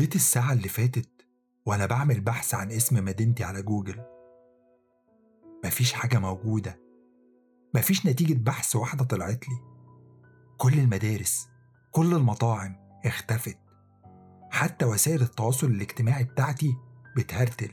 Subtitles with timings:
[0.00, 1.26] قضيت الساعة اللي فاتت
[1.66, 4.02] وأنا بعمل بحث عن اسم مدينتي على جوجل.
[5.64, 6.80] مفيش حاجة موجودة.
[7.74, 9.58] مفيش نتيجة بحث واحدة طلعت لي.
[10.58, 11.48] كل المدارس
[11.90, 13.58] كل المطاعم اختفت.
[14.50, 16.76] حتى وسائل التواصل الاجتماعي بتاعتي
[17.16, 17.72] بتهرتل.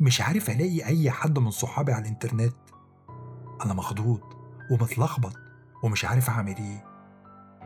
[0.00, 2.56] مش عارف ألاقي أي حد من صحابي على الإنترنت.
[3.64, 4.20] أنا مخضوض
[4.70, 5.36] ومتلخبط
[5.84, 6.84] ومش عارف أعمل إيه.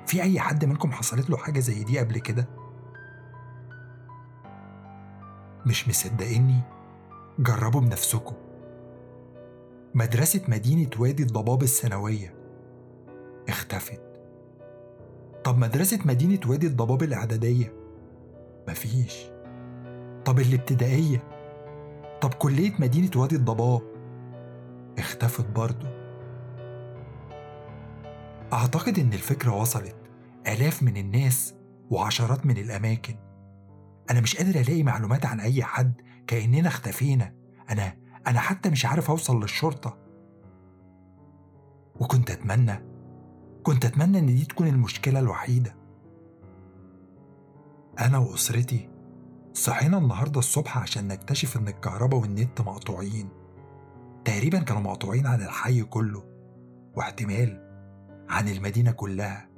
[0.07, 2.58] في أي حد منكم حصلت له حاجة زي دي قبل كده؟
[5.67, 6.61] مش مصدقيني؟
[7.39, 8.35] جربوا بنفسكم.
[9.95, 12.35] مدرسة مدينة وادي الضباب الثانوية
[13.49, 14.01] اختفت.
[15.45, 17.73] طب مدرسة مدينة وادي الضباب الإعدادية؟
[18.69, 19.27] مفيش.
[20.25, 21.23] طب الابتدائية؟
[22.21, 23.83] طب كلية مدينة وادي الضباب؟
[24.99, 25.89] اختفت برضه
[28.53, 29.97] أعتقد إن الفكرة وصلت.
[30.47, 31.55] آلاف من الناس
[31.91, 33.17] وعشرات من الأماكن.
[34.11, 35.93] أنا مش قادر ألاقي معلومات عن أي حد
[36.27, 37.35] كأننا اختفينا.
[37.71, 39.99] أنا أنا حتى مش عارف أوصل للشرطة.
[42.01, 42.83] وكنت أتمنى
[43.63, 45.77] كنت أتمنى إن دي تكون المشكلة الوحيدة.
[47.99, 48.91] أنا وأسرتي
[49.53, 53.29] صحينا النهاردة الصبح عشان نكتشف إن الكهرباء والنت مقطوعين.
[54.25, 56.25] تقريبا كانوا مقطوعين عن الحي كله
[56.95, 57.69] واحتمال
[58.29, 59.49] عن المدينة كلها.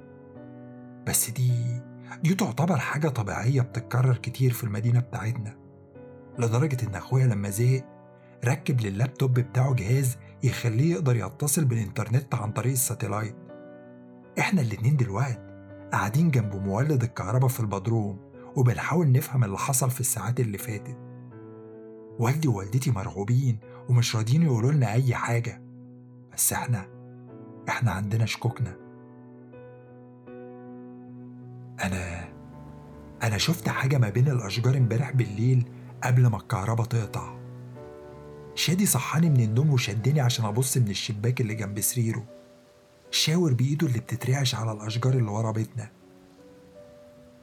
[1.07, 1.81] بس دي
[2.23, 5.57] دي تعتبر حاجة طبيعية بتتكرر كتير في المدينة بتاعتنا
[6.39, 7.85] لدرجة إن أخويا لما زهق
[8.45, 13.35] ركب لللابتوب بتاعه جهاز يخليه يقدر يتصل بالإنترنت عن طريق الساتلايت.
[14.39, 15.37] إحنا الاتنين دلوقتي
[15.91, 18.19] قاعدين جنب مولد الكهرباء في البدروم
[18.55, 20.97] وبنحاول نفهم اللي حصل في الساعات اللي فاتت.
[22.19, 25.61] والدي ووالدتي مرعوبين ومش راضيين يقولوا لنا أي حاجة
[26.33, 26.87] بس إحنا
[27.69, 28.77] إحنا عندنا شكوكنا.
[31.83, 32.29] أنا
[33.23, 35.65] أنا شفت حاجة ما بين الأشجار امبارح بالليل
[36.03, 37.37] قبل ما الكهرباء تقطع.
[38.55, 42.25] شادي صحاني من النوم وشدني عشان أبص من الشباك اللي جنب سريره.
[43.11, 45.89] شاور بإيده اللي بتترعش على الأشجار اللي ورا بيتنا.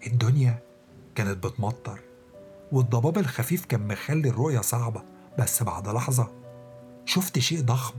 [0.06, 0.62] الدنيا
[1.14, 2.00] كانت بتمطر
[2.72, 5.02] والضباب الخفيف كان مخلي الرؤية صعبة
[5.38, 6.30] بس بعد لحظة
[7.04, 7.94] شفت شيء ضخم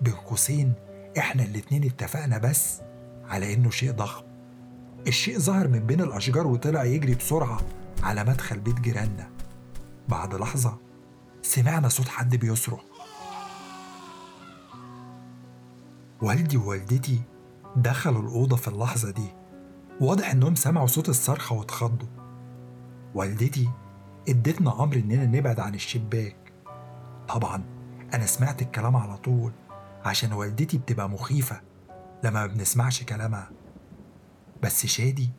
[0.00, 0.72] بين قوسين
[1.18, 2.80] إحنا الاتنين اتفقنا بس
[3.24, 4.31] على إنه شيء ضخم.
[5.06, 7.60] الشيء ظهر من بين الأشجار وطلع يجري بسرعة
[8.02, 9.30] على مدخل بيت جيراننا.
[10.08, 10.78] بعد لحظة
[11.42, 12.80] سمعنا صوت حد بيصرخ
[16.22, 17.20] والدي ووالدتي
[17.76, 19.28] دخلوا الأوضة في اللحظة دي.
[20.00, 22.08] واضح إنهم سمعوا صوت الصرخة واتخضوا.
[23.14, 23.68] والدتي
[24.28, 26.52] ادتنا أمر إننا نبعد عن الشباك.
[27.28, 27.62] طبعا
[28.14, 29.52] أنا سمعت الكلام على طول
[30.04, 31.60] عشان والدتي بتبقى مخيفة
[32.24, 33.50] لما ما بنسمعش كلامها.
[34.62, 35.30] بس شادي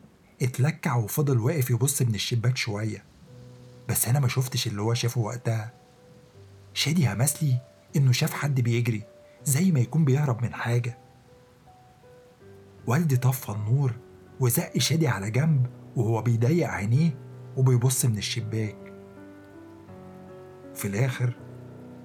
[0.42, 3.04] اتلكع وفضل واقف يبص من الشباك شوية.
[3.88, 5.72] بس أنا ما شفتش اللي هو شافه وقتها.
[6.74, 7.58] شادي همسلي
[7.96, 9.02] إنه شاف حد بيجري
[9.44, 10.98] زي ما يكون بيهرب من حاجة.
[12.86, 13.92] والدي طفى النور
[14.40, 17.18] وزق شادي على جنب وهو بيضيق عينيه
[17.56, 18.76] وبيبص من الشباك.
[20.74, 21.36] في الآخر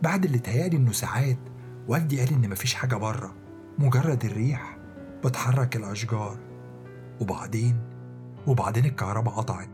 [0.01, 1.39] بعد اللي تهيألي إنه ساعات
[1.87, 3.35] والدي قال إن مفيش حاجة بره
[3.79, 4.77] مجرد الريح
[5.23, 6.48] بتحرك الأشجار.
[7.21, 7.81] وبعدين
[8.47, 9.69] وبعدين الكهرباء قطعت.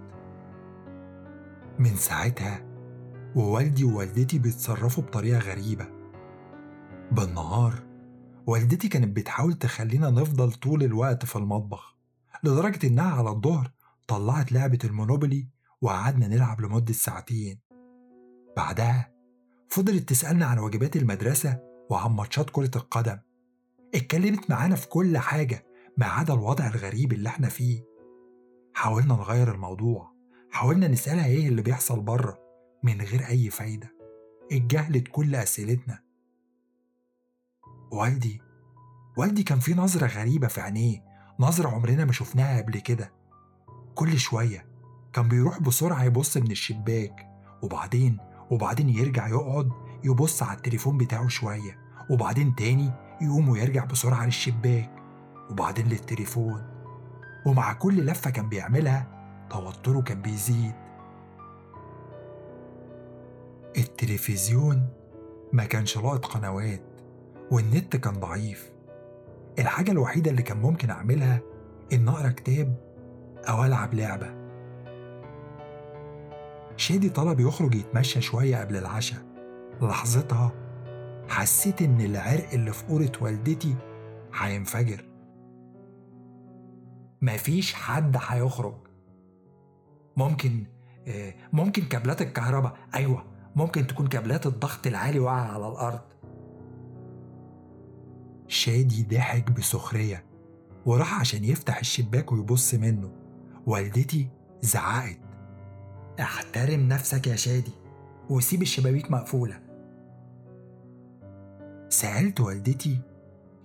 [1.79, 2.65] من ساعتها
[3.35, 5.87] ووالدي ووالدتي بيتصرفوا بطريقة غريبة.
[7.11, 7.73] بالنهار
[8.47, 11.95] والدتي كانت بتحاول تخلينا نفضل طول الوقت في المطبخ
[12.43, 13.71] لدرجة إنها على الظهر
[14.07, 15.47] طلعت لعبة المونوبولي
[15.81, 17.59] وقعدنا نلعب لمدة ساعتين.
[18.57, 19.11] بعدها
[19.69, 23.17] فضلت تسألنا عن واجبات المدرسة وعن ماتشات كرة القدم.
[23.95, 25.65] اتكلمت معانا في كل حاجة
[25.97, 27.83] ما عدا الوضع الغريب اللي إحنا فيه.
[28.73, 30.11] حاولنا نغير الموضوع.
[30.51, 32.39] حاولنا نسألها إيه اللي بيحصل بره
[32.83, 33.95] من غير أي فايدة.
[34.51, 35.99] اتجاهلت كل أسئلتنا.
[37.91, 38.41] والدي
[39.17, 41.03] والدي كان في نظرة غريبة في عينيه
[41.39, 43.13] نظرة عمرنا ما شفناها قبل كده.
[43.95, 44.65] كل شوية
[45.13, 47.27] كان بيروح بسرعة يبص من الشباك
[47.63, 48.17] وبعدين
[48.51, 49.69] وبعدين يرجع يقعد
[50.03, 55.04] يبص على التليفون بتاعه شوية وبعدين تاني يقوم ويرجع بسرعة للشباك.
[55.49, 56.63] وبعدين للتليفون.
[57.45, 59.07] ومع كل لفة كان بيعملها
[59.49, 60.73] توتره كان بيزيد.
[63.77, 64.87] التلفزيون
[65.53, 66.81] ما كانش لاقط قنوات
[67.51, 68.71] والنت كان ضعيف.
[69.59, 71.39] الحاجة الوحيدة اللي كان ممكن أعملها
[71.93, 72.75] إن أقرأ كتاب
[73.49, 74.35] أو ألعب لعبة.
[76.77, 79.19] شادي طلب يخرج يتمشى شوية قبل العشاء.
[79.81, 80.51] لحظتها
[81.29, 83.75] حسيت إن العرق اللي في قورة والدتي
[84.33, 85.05] هينفجر.
[87.25, 88.75] مفيش حد هيخرج.
[90.17, 90.65] ممكن
[91.07, 93.25] آه ممكن كابلات الكهرباء أيوة
[93.55, 96.01] ممكن تكون كابلات الضغط العالي واقعة على الأرض.
[98.47, 100.25] شادي ضحك بسخرية
[100.85, 103.11] وراح عشان يفتح الشباك ويبص منه.
[103.65, 104.27] والدتي
[104.61, 105.19] زعقت.
[106.19, 107.71] احترم نفسك يا شادي
[108.29, 109.61] وسيب الشبابيك مقفولة.
[111.89, 112.99] سألت والدتي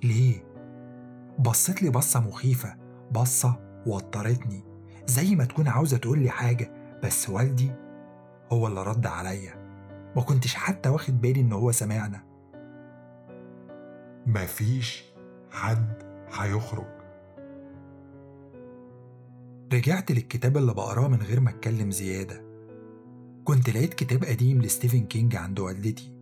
[0.05, 0.45] ليه؟
[1.39, 2.80] بصت لي بصة مخيفة.
[3.11, 4.65] بصة وترتني
[5.07, 6.73] زي ما تكون عاوزة تقول لي حاجة
[7.05, 7.73] بس والدي
[8.53, 9.61] هو اللي رد عليا.
[10.17, 12.25] ما كنتش حتى واخد بالي إن هو سمعنا.
[14.27, 15.05] مفيش
[15.51, 16.03] حد
[16.33, 17.01] هيخرج.
[19.73, 22.43] رجعت للكتاب اللي بقراه من غير ما أتكلم زيادة.
[23.45, 26.13] كنت لقيت كتاب قديم لستيفن كينج عند والدتي.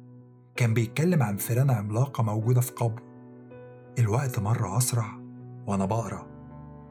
[0.57, 3.03] كان بيتكلم عن فئران عملاقة موجودة في قبر
[3.99, 5.07] الوقت مر أسرع
[5.67, 6.38] وأنا بقرأ.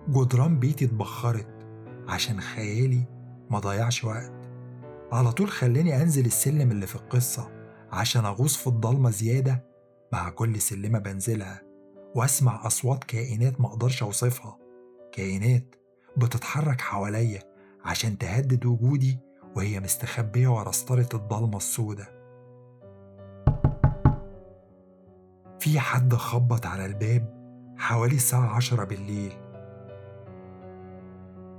[0.10, 1.48] جدران بيتي اتبخرت
[2.08, 3.04] عشان خيالي
[3.50, 4.34] ما ضيعش وقت.
[5.12, 7.52] على طول خلاني أنزل السلم اللي في القصة
[7.92, 9.68] عشان أغوص في الضلمة زيادة.
[10.14, 11.62] مع كل سلمة بنزلها
[12.16, 14.58] وأسمع أصوات كائنات مقدرش أوصفها.
[15.12, 15.76] كائنات
[16.18, 17.40] بتتحرك حواليا
[17.86, 19.20] عشان تهدد وجودي
[19.56, 22.08] وهي مستخبية ورا ستارة الضلمة السودة.
[25.60, 27.38] في حد خبط على الباب
[27.78, 29.47] حوالي الساعة عشرة بالليل.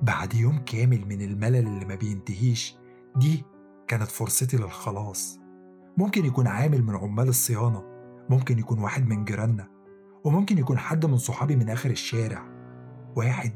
[0.02, 2.76] بعد يوم كامل من الملل اللي ما بينتهيش
[3.16, 3.44] دي
[3.88, 5.40] كانت فرصتي للخلاص.
[5.96, 7.82] ممكن يكون عامل من عمال الصيانة
[8.30, 9.68] ممكن يكون واحد من جيراننا
[10.24, 12.42] وممكن يكون حد من صحابي من آخر الشارع.
[13.16, 13.52] واحد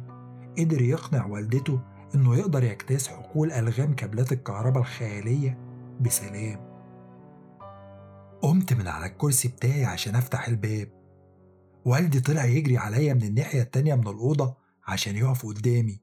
[0.58, 1.80] قدر يقنع والدته
[2.14, 5.58] إنه يقدر يجتاز حقول ألغام كابلات الكهرباء الخيالية
[6.00, 6.72] بسلام.
[8.42, 10.88] قمت من على الكرسي بتاعي عشان أفتح الباب.
[11.84, 14.56] والدي طلع يجري عليا من الناحية التانية من الأوضة
[14.86, 16.00] عشان يقف قدامي.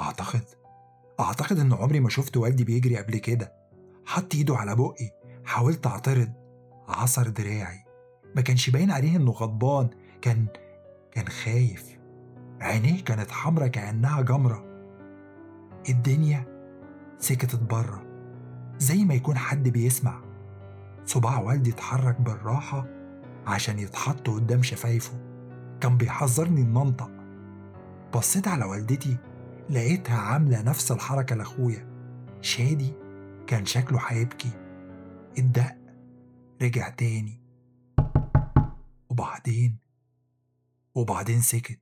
[0.00, 0.44] أعتقد
[1.20, 3.52] أعتقد إن عمري ما شفت والدي بيجري قبل كده.
[4.06, 5.10] حط إيده على بقي
[5.44, 6.32] حاولت أعترض.
[6.88, 7.84] عصر دراعي.
[8.34, 9.88] ما كانش باين عليه إنه غضبان
[10.22, 10.46] كان
[11.12, 11.98] كان خايف.
[12.60, 14.64] عينيه كانت حمرة كأنها جمرة.
[15.88, 16.44] الدنيا
[17.18, 18.02] سكتت بره.
[18.78, 20.20] زي ما يكون حد بيسمع.
[21.04, 22.86] صباع والدي اتحرك بالراحة
[23.46, 25.12] عشان يتحط قدام شفايفه.
[25.80, 27.10] كان بيحذرني إن أنطق
[28.14, 29.16] بصيت على والدتي
[29.70, 31.96] لقيتها عاملة نفس الحركة لأخويا.
[32.40, 32.92] شادي
[33.46, 34.50] كان شكله هيبكي.
[35.38, 35.76] الدق
[36.62, 37.42] رجع تاني.
[39.08, 39.78] وبعدين؟
[40.94, 41.80] وبعدين سكت.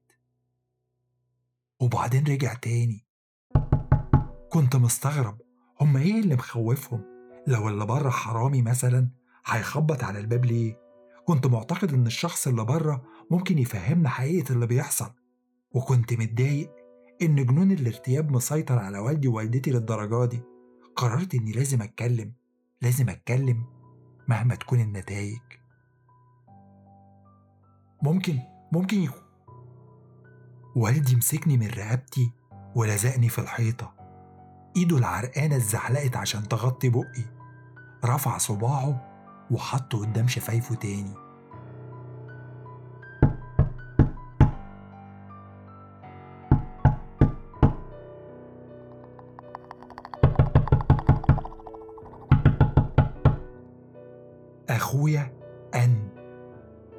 [1.80, 3.06] وبعدين رجع تاني.
[4.52, 5.40] كنت مستغرب
[5.80, 7.02] هما إيه اللي مخوفهم؟
[7.46, 9.08] لو اللي بره حرامي مثلا
[9.46, 10.78] هيخبط على الباب ليه؟
[11.24, 15.12] كنت معتقد إن الشخص اللي بره ممكن يفهمنا حقيقة اللي بيحصل.
[15.70, 16.83] وكنت متضايق
[17.22, 20.42] إن جنون الارتياب مسيطر على والدي ووالدتي للدرجة دي.
[20.96, 22.32] قررت إني لازم أتكلم
[22.82, 23.64] لازم أتكلم
[24.28, 25.40] مهما تكون النتائج.
[28.02, 28.38] ممكن
[28.72, 29.22] ممكن يكون.
[30.76, 32.32] والدي مسكني من رقبتي
[32.76, 33.94] ولزقني في الحيطة.
[34.76, 37.24] إيده العرقانة اتزحلقت عشان تغطي بقي.
[38.04, 39.10] رفع صباعه
[39.50, 41.23] وحطه قدام شفايفه تاني.
[55.04, 55.32] أخويا
[55.74, 56.08] أن.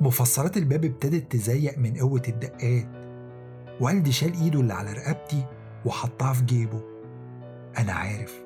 [0.02, 2.88] مفصلات الباب ابتدت تزيق من قوة الدقات.
[3.82, 5.46] والدي شال إيده اللي على رقبتي
[5.86, 6.82] وحطها في جيبه.
[7.78, 8.44] أنا عارف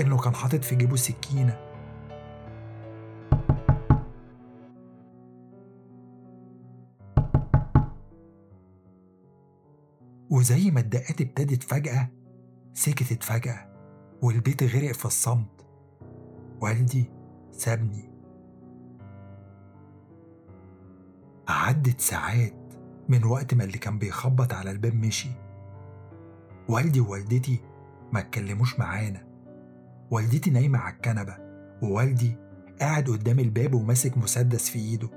[0.00, 1.58] إنه كان حاطط في جيبه سكينة.
[10.30, 12.08] وزي ما الدقات ابتدت فجأة
[12.74, 13.72] سكتت فجأة
[14.22, 15.66] والبيت غرق في الصمت.
[16.60, 17.10] والدي
[17.52, 18.11] سابني.
[21.52, 22.74] عدت ساعات
[23.08, 25.30] من وقت ما اللي كان بيخبط على الباب مشي.
[26.68, 27.60] والدي ووالدتي
[28.12, 29.26] ما اتكلموش معانا.
[30.10, 31.36] والدتي نايمة على الكنبة
[31.82, 32.36] ووالدي
[32.80, 35.08] قاعد قدام الباب وماسك مسدس في ايده.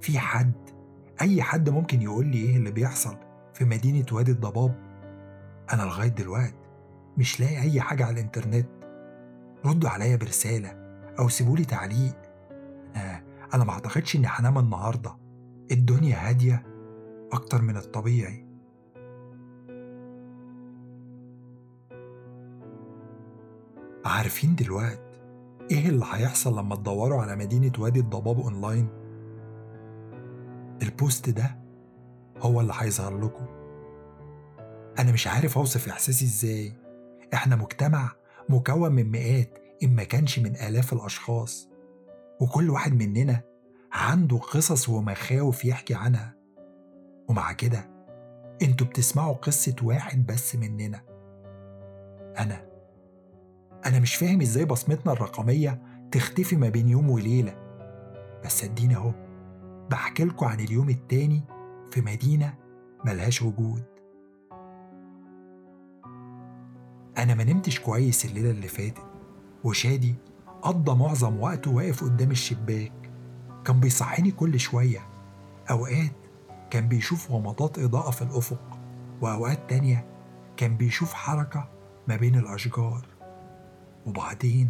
[0.00, 0.52] في حد
[1.20, 3.16] أي حد ممكن يقول لي إيه اللي بيحصل
[3.54, 4.74] في مدينة وادي الضباب؟
[5.72, 6.54] أنا لغاية دلوقتي
[7.18, 8.66] مش لاقي أي حاجة على الإنترنت.
[9.66, 10.68] ردوا عليا برسالة
[11.18, 12.21] أو سيبولي تعليق.
[13.54, 15.16] أنا ما أعتقدش إني هنام النهاردة.
[15.70, 16.66] الدنيا هادية
[17.32, 18.46] أكتر من الطبيعي.
[24.04, 25.20] عارفين دلوقتي
[25.70, 28.88] إيه اللي هيحصل لما تدوروا على مدينة وادي الضباب online؟
[30.82, 31.58] ال post ده
[32.38, 33.46] هو اللي هيظهر لكم.
[34.98, 36.72] أنا مش عارف أوصف إحساسي إزاي.
[37.34, 38.12] إحنا مجتمع
[38.48, 41.71] مكون من مئات إن ما كانش من آلاف الأشخاص.
[42.42, 43.42] وكل واحد مننا
[43.92, 46.36] عنده قصص ومخاوف يحكي عنها.
[47.28, 47.90] ومع كده
[48.62, 51.00] أنتوا بتسمعوا قصة واحد بس مننا.
[52.38, 52.66] أنا
[53.86, 55.82] أنا مش فاهم إزاي بصمتنا الرقمية
[56.12, 57.56] تختفي ما بين يوم وليلة.
[58.44, 59.12] بس اديني أهو
[59.90, 61.42] بحكي لكم عن اليوم التاني
[61.90, 62.54] في مدينة
[63.04, 63.82] ملهاش وجود.
[67.18, 69.06] أنا ما نمتش كويس الليلة اللي فاتت
[69.64, 70.14] وشادي
[70.62, 72.92] قضى معظم وقته واقف قدام الشباك.
[73.64, 75.06] كان بيصحيني كل شوية.
[75.70, 76.12] أوقات
[76.70, 78.78] كان بيشوف ومضات إضاءة في الأفق
[79.20, 80.06] وأوقات تانية
[80.56, 81.68] كان بيشوف حركة
[82.08, 83.06] ما بين الأشجار.
[84.06, 84.68] وبعدين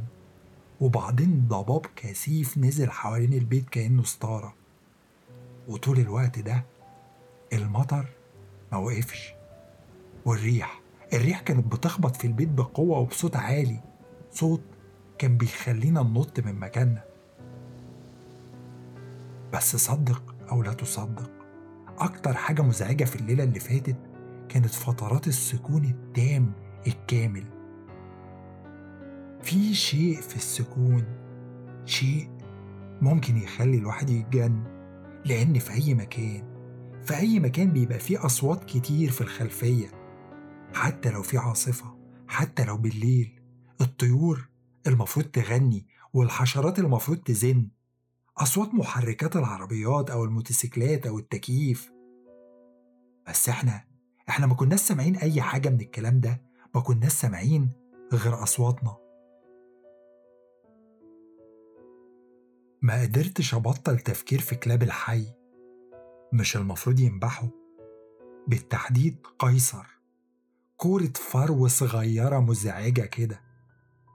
[0.81, 4.55] وبعدين ضباب كثيف نزل حوالين البيت كأنه ستارة.
[5.69, 6.65] وطول الوقت ده
[7.53, 8.07] المطر
[8.73, 9.35] ما وقفش
[10.25, 10.81] والريح
[11.13, 13.81] الريح كانت بتخبط في البيت بقوة وبصوت عالي
[14.33, 14.61] صوت
[15.23, 17.05] كان بيخلينا ننط من مكاننا.
[19.53, 21.31] بس صدق أو لا تصدق
[21.99, 23.97] أكتر حاجة مزعجة في الليلة اللي فاتت
[24.49, 26.53] كانت فترات السكون التام
[26.87, 27.45] الكامل.
[29.43, 31.05] في شيء في السكون
[31.87, 32.31] شيء
[33.03, 34.63] ممكن يخلي الواحد يتجن
[35.25, 36.43] لأن في أي مكان
[37.05, 39.87] في أي مكان بيبقى فيه أصوات كتير في الخلفية.
[40.75, 41.95] حتى لو في عاصفة
[42.29, 43.41] حتى لو بالليل
[43.81, 44.52] الطيور
[44.87, 47.69] المفروض تغني والحشرات المفروض تزن.
[48.39, 51.93] أصوات محركات العربيات أو الموتوسيكلات أو التكييف.
[53.29, 53.85] بس إحنا
[54.29, 56.43] إحنا ما كناش سامعين أي حاجة من الكلام ده.
[56.75, 57.71] ما كناش سامعين
[58.13, 58.97] غير أصواتنا.
[62.83, 65.27] ما قدرتش أبطل تفكير في كلاب الحي.
[66.33, 67.49] مش المفروض ينبحوا.
[68.49, 69.87] بالتحديد قيصر.
[70.77, 73.52] كورة فرو صغيرة مزعجة كده.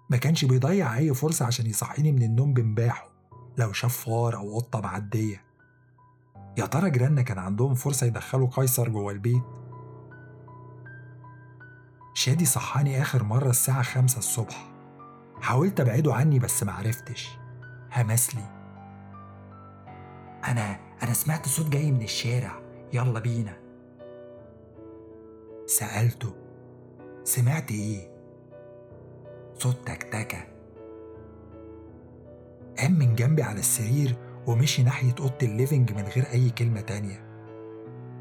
[0.09, 3.09] ما كانش بيضيع أي فرصة عشان يصحيني من النوم بنباحه
[3.57, 5.43] لو شاف فار أو قطة معدية.
[6.57, 9.43] يا ترى جيراننا كان عندهم فرصة يدخلوا قيصر جوه البيت؟
[12.13, 14.71] شادي صحاني آخر مرة الساعة خمسة الصبح.
[15.41, 17.29] حاولت أبعده عني بس معرفتش
[17.91, 18.43] همسلي
[20.47, 22.59] أنا أنا سمعت صوت جاي من الشارع.
[22.93, 23.57] يلا بينا.
[25.65, 26.33] سألته.
[27.23, 28.16] سمعت إيه؟
[29.57, 30.37] صوت تكتكة.
[32.79, 34.15] قام من جنبي على السرير
[34.47, 37.27] ومشي ناحية أوضة الليفينج من غير أي كلمة تانية.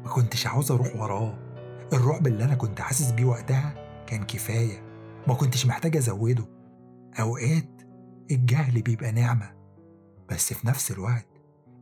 [0.03, 1.37] ما كنتش عاوز أروح وراه.
[1.93, 3.73] الرعب اللي أنا كنت حاسس بيه وقتها
[4.05, 4.81] كان كفاية.
[5.27, 6.45] ما كنتش محتاج أزوده.
[7.19, 7.81] أوقات
[8.31, 9.53] الجهل بيبقى نعمة.
[10.29, 11.27] بس في نفس الوقت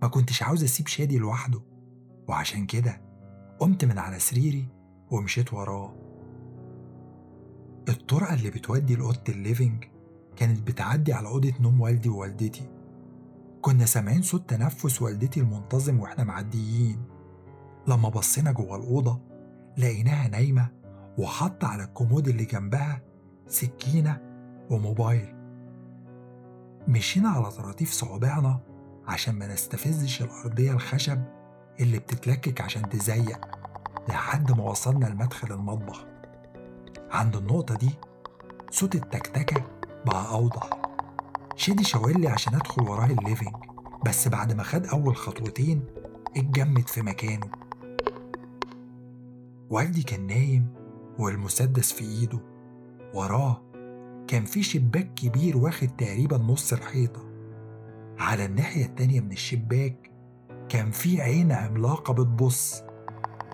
[0.01, 1.61] ما كنتش عاوز أسيب شادي لوحده.
[2.27, 3.01] وعشان كده
[3.59, 4.67] قمت من على سريري
[5.11, 6.04] ومشيت وراه.
[7.89, 9.83] الطرقة اللي بتودي لأوضة الليفينج
[10.35, 12.69] كانت بتعدي على أوضة نوم والدي ووالدتي.
[13.61, 17.01] كنا سامعين صوت تنفس والدتي المنتظم وإحنا معديين.
[17.87, 19.21] لما بصينا جوه الأوضة
[19.77, 20.67] لقيناها نايمة
[21.17, 23.01] وحاطة على الكومود اللي جنبها
[23.47, 24.21] سكينة
[24.69, 25.35] وموبايل.
[26.87, 28.59] مشينا على طراطيف صوابعنا
[29.07, 31.21] عشان ما نستفزش الأرضية الخشب
[31.79, 33.45] اللي بتتلكك عشان تزيق
[34.09, 36.05] لحد ما وصلنا لمدخل المطبخ.
[37.15, 37.89] عند النقطة دي
[38.71, 39.63] صوت التكتكة
[40.05, 40.69] بقى أوضح.
[41.55, 43.53] شادي شاور عشان أدخل وراه الليفينج
[44.05, 45.83] بس بعد ما خد أول خطوتين
[46.37, 47.47] اتجمد في مكانه.
[49.69, 50.67] والدي كان نايم
[51.19, 52.39] والمسدس في إيده.
[53.13, 53.61] وراه
[54.27, 57.21] كان في شباك كبير واخد تقريبا نص الحيطة.
[58.19, 60.11] على الناحية التانية من الشباك
[60.69, 62.83] كان في عين عملاقة بتبص.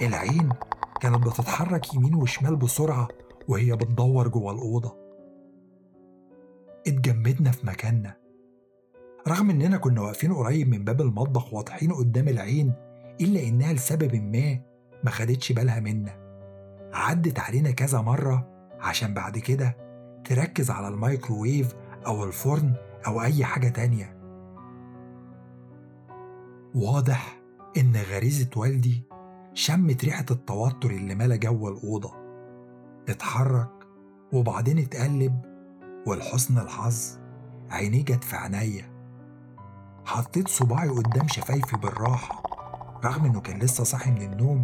[0.01, 0.49] العين
[1.01, 3.07] كانت بتتحرك يمين وشمال بسرعة
[3.51, 4.97] وهي بتدور جوه الأوضة.
[6.87, 8.17] اتجمدنا في مكاننا.
[9.27, 12.73] رغم إننا كنا واقفين قريب من باب المطبخ واضحين قدام العين
[13.21, 14.59] إلا إنها لسبب ما
[15.03, 16.21] ما خدتش بالها منا.
[16.93, 18.47] عدت علينا كذا مرة
[18.79, 19.77] عشان بعد كده
[20.25, 22.73] تركز على الميكروويف أو الفرن
[23.07, 24.17] أو أي حاجة تانية.
[26.75, 27.41] واضح
[27.77, 29.03] إن غريزة والدي
[29.53, 32.20] شمت ريحة التوتر اللي ملا جو الأوضة.
[33.11, 33.69] اتحرك
[34.33, 35.41] وبعدين اتقلب
[36.07, 37.17] ولحسن الحظ
[37.69, 38.91] عينيه جت في عينيا.
[40.05, 42.43] حطيت صباعي قدام شفايفي بالراحة
[43.05, 44.63] رغم إنه كان لسه صاحي من النوم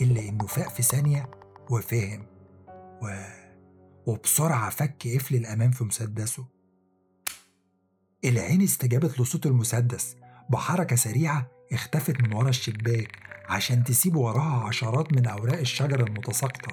[0.00, 1.30] إلا إنه فاق في ثانية
[1.70, 2.26] وفهم.
[3.02, 3.22] و...
[4.06, 6.44] وبسرعة فك قفل الأمام في مسدسه.
[8.24, 10.16] العين استجابت لصوت المسدس
[10.50, 16.72] بحركة سريعة اختفت من ورا الشباك عشان تسيب وراها عشرات من أوراق الشجر المتساقطة.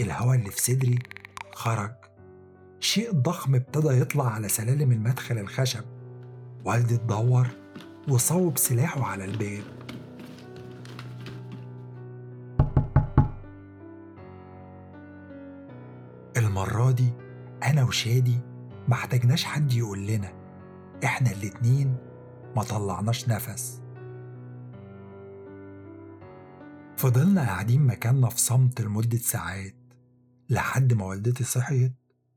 [0.00, 0.98] الهواء اللي في صدري
[1.52, 1.92] خرج.
[2.80, 5.84] شيء ضخم ابتدى يطلع على سلالم المدخل الخشب
[6.64, 7.46] والدي اتدور
[8.08, 9.62] وصوب سلاحه على الباب.
[16.36, 17.08] المرة دي
[17.62, 18.38] أنا وشادي
[18.88, 20.32] ما احتاجناش حد يقول لنا
[21.04, 21.96] إحنا الاتنين
[22.56, 23.82] ما طلعناش نفس.
[26.96, 29.79] فضلنا قاعدين مكاننا في صمت لمدة ساعات.
[30.50, 31.92] لحد ما والدتي صحيت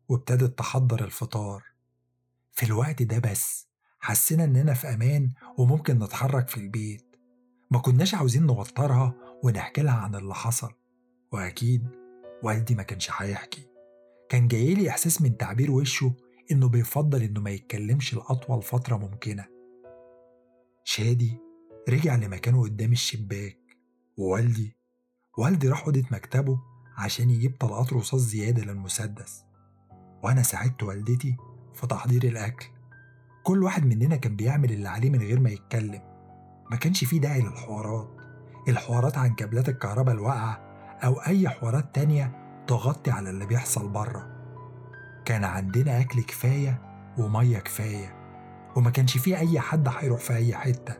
[0.09, 1.63] وابتدت تحضر الفطار.
[2.51, 3.67] في الوقت ده بس
[3.99, 7.15] حسينا إننا في أمان وممكن نتحرك في البيت.
[7.71, 10.71] ما كناش عاوزين نوترها ونحكي لها عن اللي حصل.
[11.31, 11.87] وأكيد
[12.43, 13.67] والدي ما كانش هيحكي.
[14.29, 16.13] كان جايلي إحساس من تعبير وشه
[16.51, 19.45] إنه بيفضل إنه ما يتكلمش لأطول فترة ممكنة.
[20.83, 21.37] شادي
[21.89, 23.77] رجع لمكانه قدام الشباك.
[24.17, 24.77] ووالدي
[25.37, 29.45] والدي راح أوضة مكتبه عشان يجيب طلقات رصاص زيادة للمسدس.
[30.23, 31.37] وأنا ساعدت والدتي
[31.73, 32.65] في تحضير الأكل.
[33.43, 36.01] كل واحد مننا كان بيعمل اللي عليه من غير ما يتكلم.
[36.71, 38.09] ما كانش فيه داعي للحوارات.
[38.67, 40.59] الحوارات عن كابلات الكهرباء الواقعة
[41.03, 42.31] أو أي حوارات تانية
[42.67, 44.29] تغطي على اللي بيحصل بره.
[45.25, 46.81] كان عندنا أكل كفاية
[47.17, 48.15] ومية كفاية.
[48.75, 50.97] وما كانش فيه أي حد هيروح في أي حتة.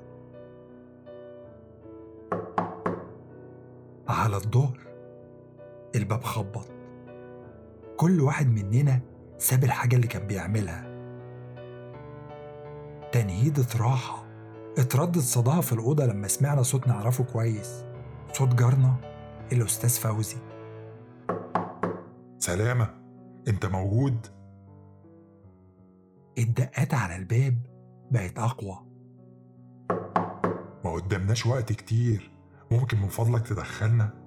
[4.07, 4.92] على الظهر
[5.95, 6.67] الباب خبط.
[7.97, 9.00] كل واحد مننا
[9.38, 10.93] ساب الحاجة اللي كان بيعملها.
[13.12, 14.25] تنهيدة راحة
[14.77, 17.85] اتردد صداها في الأوضة لما سمعنا صوت نعرفه كويس.
[18.33, 18.95] صوت جارنا
[19.51, 20.38] الأستاذ فوزي.
[22.39, 22.89] سلامة.
[23.47, 24.27] أنت موجود؟
[26.38, 27.57] الدقات على الباب
[28.12, 28.79] بقت أقوى.
[30.86, 32.32] ما قدامناش وقت كتير.
[32.71, 34.22] ممكن من فضلك تدخلنا؟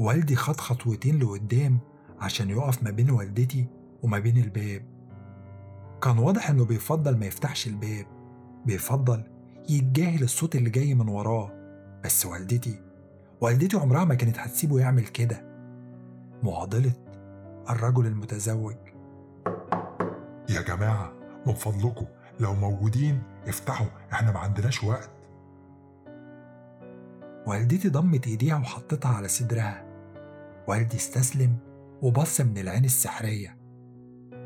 [0.00, 1.78] والدي خد خطوتين لقدام
[2.20, 3.66] عشان يقف ما بين والدتي
[4.02, 4.82] وما بين الباب.
[6.02, 8.06] كان واضح إنه بيفضل ما يفتحش الباب
[8.66, 9.24] بيفضل
[9.68, 11.52] يتجاهل الصوت اللي جاي من وراه.
[12.04, 12.82] بس والدتي
[13.40, 15.44] والدتي عمرها ما كانت هتسيبه يعمل كده.
[16.42, 16.92] معضلة
[17.70, 18.76] الرجل المتزوج.
[20.48, 21.12] يا جماعة
[21.46, 22.06] من فضلكم
[22.40, 25.10] لو موجودين افتحوا إحنا ما عندناش وقت.
[27.46, 29.89] والدتي ضمت إيديها وحطتها على صدرها.
[30.70, 31.56] والدي استسلم
[32.02, 33.56] وبص من العين السحرية.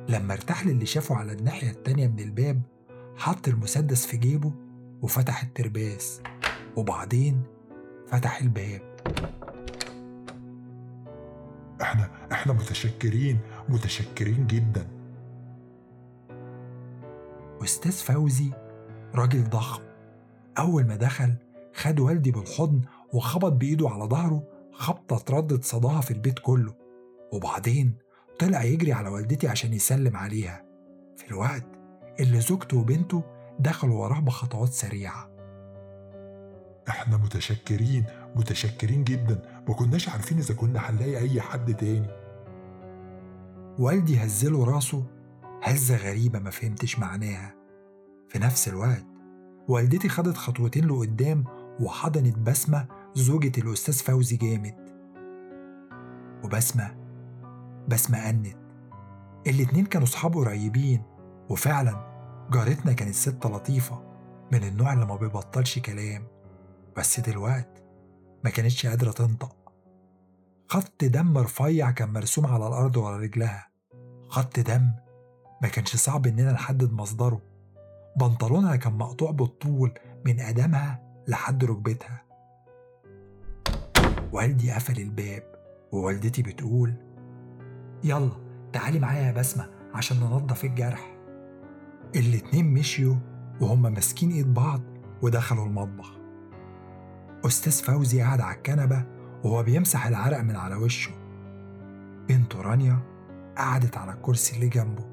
[0.09, 2.63] لما ارتاح للي شافه على الناحية التانية من الباب
[3.17, 4.53] حط المسدس في جيبه
[5.03, 6.23] وفتح الترباس
[6.77, 7.43] وبعدين
[8.07, 8.81] فتح الباب.
[11.83, 14.87] إحنا إحنا متشكرين متشكرين جدا.
[17.65, 18.51] أستاذ فوزي
[19.15, 19.83] راجل ضخم
[20.59, 21.35] أول ما دخل
[21.75, 22.81] خد والدي بالحضن
[23.13, 26.75] وخبط بإيده على ظهره خبطة تردد صداها في البيت كله
[27.33, 27.95] وبعدين
[28.39, 30.65] طلع يجري على والدتي عشان يسلم عليها.
[31.17, 31.67] في الوقت
[32.21, 33.23] اللي زوجته وبنته
[33.59, 35.31] دخلوا وراه بخطوات سريعة.
[36.89, 38.05] إحنا متشكرين
[38.37, 42.09] متشكرين جدا ما كناش عارفين إذا كنا هنلاقي أي حد تاني.
[43.79, 45.05] والدي هزله راسه
[45.63, 47.55] هزة غريبة ما فهمتش معناها.
[48.29, 49.07] في نفس الوقت
[49.69, 51.45] والدتي خدت خطوتين لقدام
[51.81, 54.75] وحضنت بسمة زوجة الأستاذ فوزي جامد.
[56.45, 56.97] وبسمة
[57.89, 58.47] بسمة أنت.
[59.47, 61.03] الاتنين كانوا صحاب قريبين
[61.51, 62.15] وفعلا
[62.53, 64.03] جارتنا كانت ست لطيفة
[64.53, 66.27] من النوع اللي ما بيبطلش كلام.
[66.97, 67.83] بس دلوقت
[68.45, 69.57] ما كانتش قادرة تنطق.
[70.69, 73.69] خط دم رفيع كان مرسوم على الأرض ورا رجلها.
[74.29, 74.91] خط دم
[75.63, 77.43] ما كانش صعب إننا نحدد مصدره.
[78.17, 79.95] بنطلونها كان مقطوع بالطول
[80.27, 82.24] من قدمها لحد ركبتها.
[84.35, 85.43] والدي قفل الباب
[85.93, 86.95] ووالدتي بتقول
[88.05, 88.31] يلا
[88.73, 91.17] تعالي معايا يا بسمة عشان ننضف الجرح.
[92.17, 93.17] الاتنين مشيوا
[93.61, 94.81] وهما ماسكين ايد بعض
[95.23, 96.11] ودخلوا المطبخ.
[97.47, 99.05] أستاذ فوزي قاعد على الكنبة
[99.45, 101.13] وهو بيمسح العرق من على وشه.
[102.29, 102.99] بنته رانيا
[103.59, 105.05] قعدت على الكرسي اللي جنبه.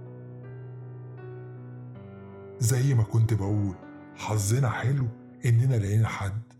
[2.60, 3.75] زي ما كنت بقول
[4.15, 5.07] حظنا حلو
[5.45, 6.50] إننا لقينا حد.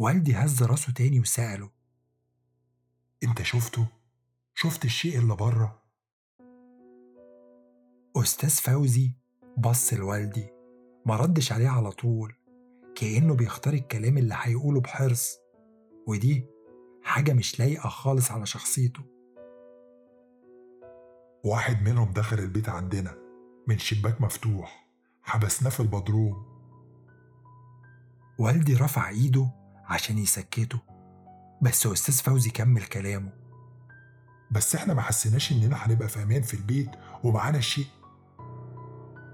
[0.00, 1.70] والدي هز راسه تاني وسأله.
[3.24, 3.86] انت شفته؟
[4.54, 5.82] شفت الشيء اللي بره؟
[8.16, 9.10] أستاذ فوزي
[9.58, 10.48] بص لوالدي
[11.06, 12.34] ما ردش عليه على طول
[12.94, 15.38] كأنه بيختار الكلام اللي هيقوله بحرص
[16.06, 16.46] ودي
[17.02, 19.02] حاجة مش لايقة خالص على شخصيته.
[21.44, 23.18] واحد منهم دخل البيت عندنا
[23.68, 24.90] من شباك مفتوح
[25.22, 26.46] حبسناه في البدروم.
[28.38, 29.59] والدي رفع إيده
[29.90, 30.78] عشان يسكته.
[31.62, 33.32] بس أستاذ فوزي كمل كلامه.
[34.50, 36.90] بس إحنا ما حسيناش إننا هنبقى في أمان في البيت
[37.24, 37.86] ومعانا الشيء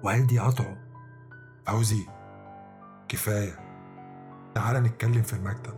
[0.03, 0.77] والدي قطعه
[1.66, 2.07] فوزي
[3.09, 3.59] كفاية.
[4.55, 5.75] تعال نتكلم في المكتب.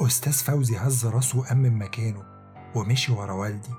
[0.00, 2.22] أستاذ فوزي هز راسه وقام من مكانه
[2.74, 3.74] ومشي ورا والدي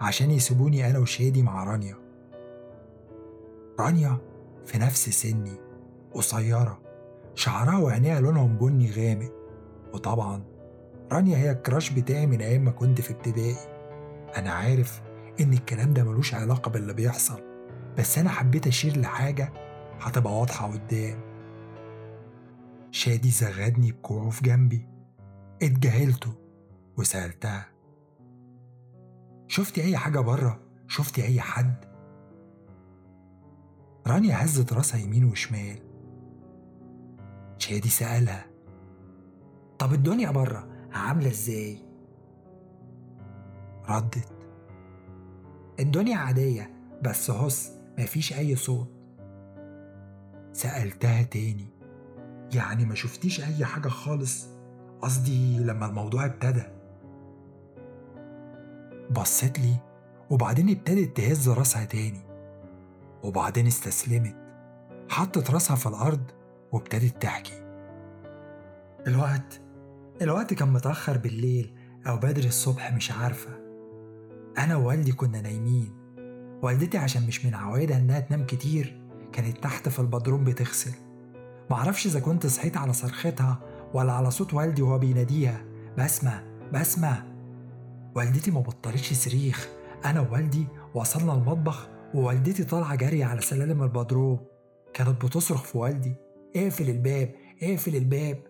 [0.00, 1.96] عشان يسيبوني أنا وشادي مع رانيا.
[3.80, 4.18] رانيا
[4.66, 5.60] في نفس سني
[6.12, 6.87] قصيرة.
[7.38, 9.32] شعرها وعينيها لونهم بني غامق.
[9.94, 10.44] وطبعا
[11.12, 13.56] رانيا هي الكراش بتاعي من أيام ما كنت في ابتدائي.
[14.36, 15.02] أنا عارف
[15.40, 17.40] إن الكلام ده ملوش علاقة باللي بيحصل
[17.98, 19.52] بس أنا حبيت أشير لحاجة
[20.00, 21.20] هتبقى واضحة قدام.
[22.90, 24.88] شادي زغدني بكوعه في جنبي.
[25.62, 26.32] اتجاهلته
[26.96, 27.66] وسألتها
[29.48, 31.84] شفتي أي حاجة بره؟ شفتي أي حد؟
[34.06, 35.87] رانيا هزت راسها يمين وشمال.
[37.68, 38.46] شادي سألها.
[39.78, 41.78] طب الدنيا بره عاملة إزاي؟
[43.88, 44.28] ردت.
[45.80, 46.70] الدنيا عادية
[47.02, 48.88] بس هص مفيش أي صوت.
[50.52, 51.66] سألتها تاني.
[52.54, 54.46] يعني ما شفتيش أي حاجة خالص؟
[55.02, 56.64] قصدي لما الموضوع ابتدى.
[59.10, 59.74] بصت لي
[60.30, 62.20] وبعدين ابتدت تهز راسها تاني.
[63.22, 64.36] وبعدين استسلمت.
[65.08, 66.37] حطت راسها في الأرض
[66.72, 67.52] وابتدت تحكي.
[69.06, 69.60] الوقت
[70.22, 71.74] الوقت كان متأخر بالليل
[72.06, 73.50] أو بدري الصبح مش عارفة.
[74.58, 75.92] أنا ووالدي كنا نايمين.
[76.62, 79.00] والدتي عشان مش من عوايدها إنها تنام كتير
[79.32, 80.92] كانت تحت في البدروم بتغسل.
[81.70, 83.58] معرفش إذا كنت صحيت على صرختها
[83.94, 85.64] ولا على صوت والدي وهو بيناديها.
[85.98, 87.24] بسمة بسمة.
[88.14, 89.68] والدتي ما بطلتش صريخ.
[90.04, 94.40] أنا ووالدي وصلنا المطبخ ووالدتي طالعة جري على سلالم البدروم.
[94.94, 96.14] كانت بتصرخ في والدي.
[96.56, 98.42] اقفل الباب اقفل الباب.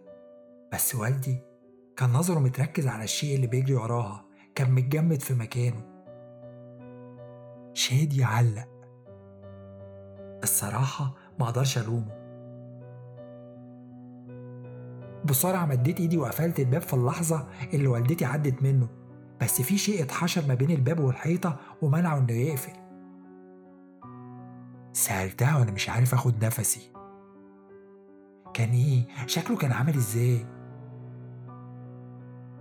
[0.73, 1.39] بس والدي
[1.97, 5.85] كان نظره متركز على الشيء اللي بيجري وراها كان متجمد في مكانه.
[7.75, 8.69] شادي علق.
[10.43, 12.19] الصراحة ما أقدرش الومه.
[15.25, 18.89] بسرعة مديت ايدي وقفلت الباب في اللحظة اللي والدتي عدت منه.
[19.41, 22.73] بس في شيء اتحشر ما بين الباب والحيطة ومنعه انه يقفل.
[24.93, 26.98] سألتها وأنا مش عارف اخد نفسي.
[28.59, 30.47] كان إيه؟ شكله كان عامل إزاي؟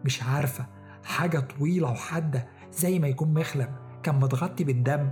[0.06, 0.68] مش عارفة.
[1.04, 3.70] حاجة طويلة وحادة زي ما يكون مخلب.
[4.04, 5.10] كان متغطي بالدم.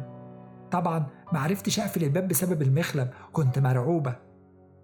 [0.72, 3.10] طبعا معرفتش أقفل الباب بسبب المخلب.
[3.34, 4.16] كنت مرعوبة.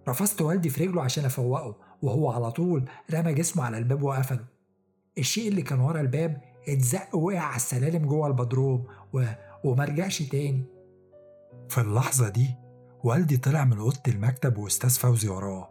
[0.09, 4.45] رفضت والدي في رجله عشان أفوقه وهو على طول رمى جسمه على الباب وقفله.
[5.17, 9.23] الشيء اللي كان ورا الباب اتزق وقع على السلالم جوه البدروم و...
[9.63, 10.65] ومرجعش تاني.
[11.69, 12.55] في اللحظة دي
[13.03, 15.70] والدي طلع من أوضة المكتب وأستاذ فوزي وراه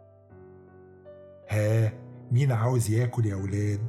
[1.51, 1.93] ها
[2.31, 3.79] مين عاوز ياكل يا ولاد؟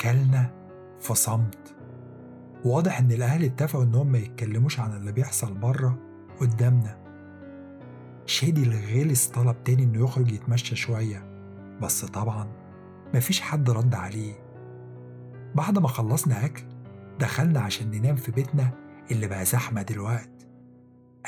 [0.00, 0.50] كلنا
[1.00, 1.76] في صمت
[2.64, 5.98] واضح إن الأهل اتفقوا إنهم ما يتكلموش عن اللي بيحصل بره
[6.40, 7.00] قدامنا.
[8.26, 11.24] شادي الغلس طلب تاني إنه يخرج يتمشى شوية.
[11.82, 12.48] بس طبعا
[13.14, 14.34] مفيش حد رد عليه.
[15.54, 16.64] بعد ما خلصنا أكل
[17.20, 18.70] دخلنا عشان ننام في بيتنا
[19.10, 20.48] اللي بقى زحمة دلوقت.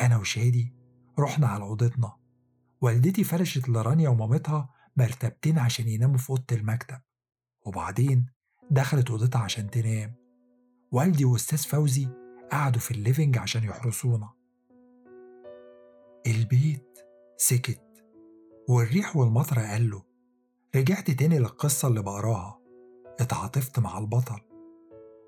[0.00, 0.72] أنا وشادي
[1.18, 2.21] رحنا على أوضتنا.
[2.82, 7.00] والدتي فرشت لرانيا ومامتها مرتبتين عشان يناموا في أوضة المكتب
[7.66, 8.26] وبعدين
[8.70, 10.14] دخلت أوضتها عشان تنام.
[10.92, 12.08] والدي وأستاذ فوزي
[12.52, 14.30] قعدوا في ال living عشان يحرسونا.
[16.26, 16.98] البيت
[17.36, 18.04] سكت
[18.68, 20.02] والريح والمطر قلوا
[20.76, 22.58] رجعت تاني للقصة اللي بقراها.
[23.20, 24.40] اتعاطفت مع البطل.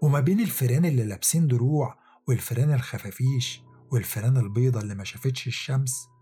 [0.02, 3.62] وما بين الفيران اللي لابسين دروع والفيران الخفافيش
[3.92, 6.13] والفيران البيضة اللي ما شافتش الشمس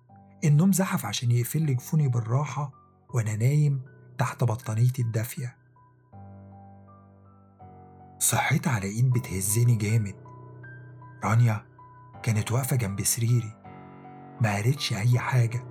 [0.45, 2.73] النوم زحف عشان يقفل لي جفوني بالراحة
[3.15, 3.83] وأنا نايم
[4.19, 5.57] تحت بطانيتي الدافية.
[8.19, 10.15] صحيت على إيد بتهزني جامد.
[11.25, 11.67] رانيا
[12.23, 13.53] كانت واقفة جنب سريري.
[14.41, 15.65] ما قالتش أي حاجة.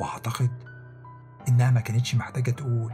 [0.00, 0.62] وأعتقد
[1.48, 2.92] إنها ما كانتش محتاجة تقول.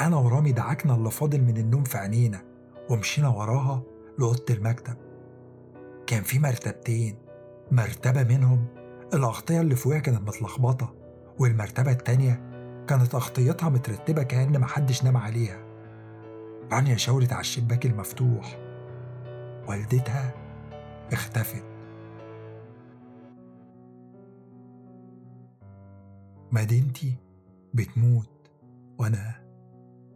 [0.00, 2.42] أنا ورامي دعكنا اللي فاضل من النوم في عينينا
[2.90, 3.82] ومشينا وراها
[4.18, 4.96] لأوضة المكتب.
[6.06, 7.18] كان في مرتبتين.
[7.72, 8.79] مرتبة منهم
[9.14, 10.94] الأغطية اللي فوقها كانت متلخبطة
[11.38, 12.32] والمرتبة التانية
[12.88, 15.64] كانت أغطيتها مترتبة كأن محدش نام عليها.
[16.72, 18.58] رانيا شاورت على الشباك المفتوح.
[19.68, 20.34] والدتها
[21.12, 21.64] اختفت.
[26.52, 27.14] مدينتي
[27.74, 28.50] بتموت
[28.98, 29.40] وأنا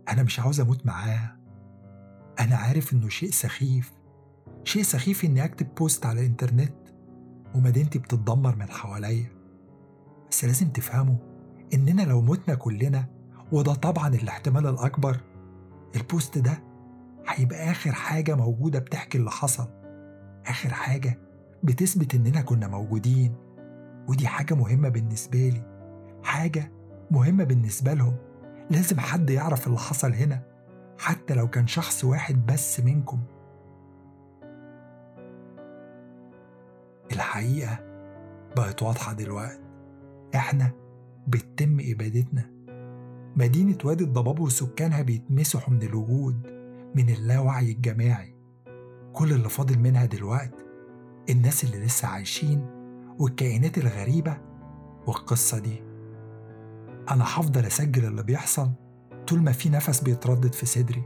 [0.09, 1.37] أنا مش عاوز أموت معاها.
[2.41, 3.93] أنا عارف إنه شيء سخيف
[4.65, 6.84] شيء سخيف إني أكتب بوست على الإنترنت.
[7.55, 9.27] ومدينتي بتتدمر من حواليا.
[10.31, 11.17] بس لازم تفهموا
[11.75, 13.07] إننا لو متنا كلنا
[13.53, 15.21] وده طبعا الاحتمال الأكبر
[15.97, 16.63] البوست ده
[17.29, 19.69] هيبقى آخر حاجة موجودة بتحكي اللي حصل.
[20.47, 21.19] آخر حاجة
[21.63, 23.35] بتثبت إننا كنا موجودين.
[24.09, 25.63] ودي حاجة مهمة بالنسبة لي.
[26.23, 26.73] حاجة
[27.11, 28.17] مهمة بالنسبة لهم.
[28.71, 30.43] لازم حد يعرف اللي حصل هنا
[30.99, 33.21] حتى لو كان شخص واحد بس منكم.
[37.15, 37.79] الحقيقة
[38.57, 39.61] بقت واضحة دلوقتي.
[40.35, 40.71] إحنا
[41.29, 42.51] بتتم إبادتنا.
[43.37, 46.47] مدينة وادي الضباب وسكانها بيتمسحوا من الوجود
[46.95, 48.35] من اللاوعي الجماعي.
[49.13, 50.65] كل اللي فاضل منها دلوقتي
[51.31, 52.67] الناس اللي لسه عايشين
[53.19, 54.39] والكائنات الغريبة
[55.07, 55.83] والقصة دي.
[57.11, 58.71] أنا هفضل أسجل اللي بيحصل
[59.27, 61.03] طول ما في نفس بيتردد في صدري.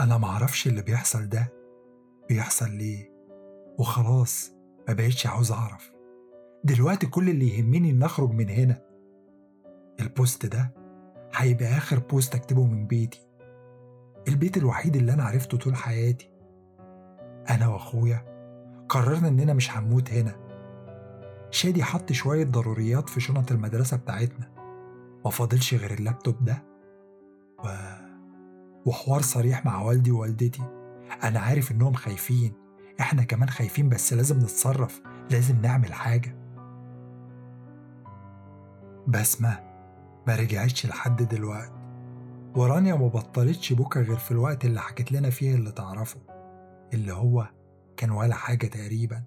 [0.00, 1.52] أنا معرفش اللي بيحصل ده
[2.28, 3.15] بيحصل ليه.
[3.78, 4.52] وخلاص
[4.88, 5.92] ما بقتش عاوز أعرف.
[6.64, 8.82] دلوقتي كل اللي يهمني إن أخرج من هنا.
[10.00, 10.74] ال post ده
[11.34, 13.26] هيبقى آخر post أكتبه من بيتي.
[14.28, 16.30] البيت الوحيد اللي أنا عرفته طول حياتي.
[17.50, 18.36] أنا وأخويا
[18.88, 20.36] قررنا إننا مش هنموت هنا.
[21.50, 24.52] شادي حط شوية ضروريات في شنط المدرسة بتاعتنا.
[25.24, 26.64] ما فاضلش غير اللابتوب ده
[27.64, 27.68] و...
[28.86, 30.62] وحوار صريح مع والدي ووالدتي.
[31.24, 32.52] أنا عارف إنهم خايفين.
[33.00, 36.36] إحنا كمان خايفين بس لازم نتصرف لازم نعمل حاجة.
[39.06, 39.60] بسمة
[40.26, 41.72] ما رجعتش لحد دلوقتي.
[42.56, 46.20] ورانيا ما بطلتش بكى غير في الوقت اللي حكت لنا فيه اللي تعرفه
[46.94, 47.48] اللي هو
[47.96, 49.22] كان ولا حاجة تقريبا.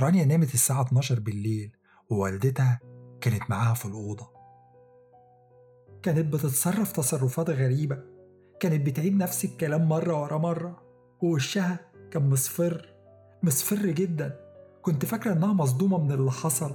[0.00, 1.76] رانيا نامت الساعة 12 بالليل
[2.10, 2.80] ووالدتها
[3.20, 4.32] كانت معاها في الأوضة.
[6.02, 8.02] كانت بتتصرف تصرفات غريبة
[8.60, 10.82] كانت بتعيد نفس الكلام مرة ورا مرة
[11.22, 12.88] ووشها كان مصفر
[13.42, 14.36] مصفر جدا.
[14.82, 16.74] كنت فاكرة إنها مصدومة من اللي حصل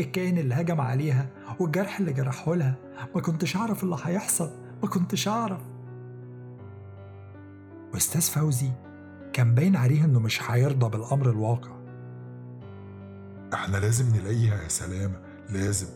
[0.00, 1.28] الكائن اللي هجم عليها
[1.60, 2.74] والجرح اللي جرحه لها.
[3.14, 4.50] ما كنتش أعرف اللي هيحصل
[4.82, 5.60] ما كنتش أعرف.
[7.94, 8.70] وأستاذ فوزي
[9.32, 11.70] كان باين عليه إنه مش هيرضى بالأمر الواقع.
[13.54, 15.88] إحنا لازم نلاقيها يا سلامة لازم.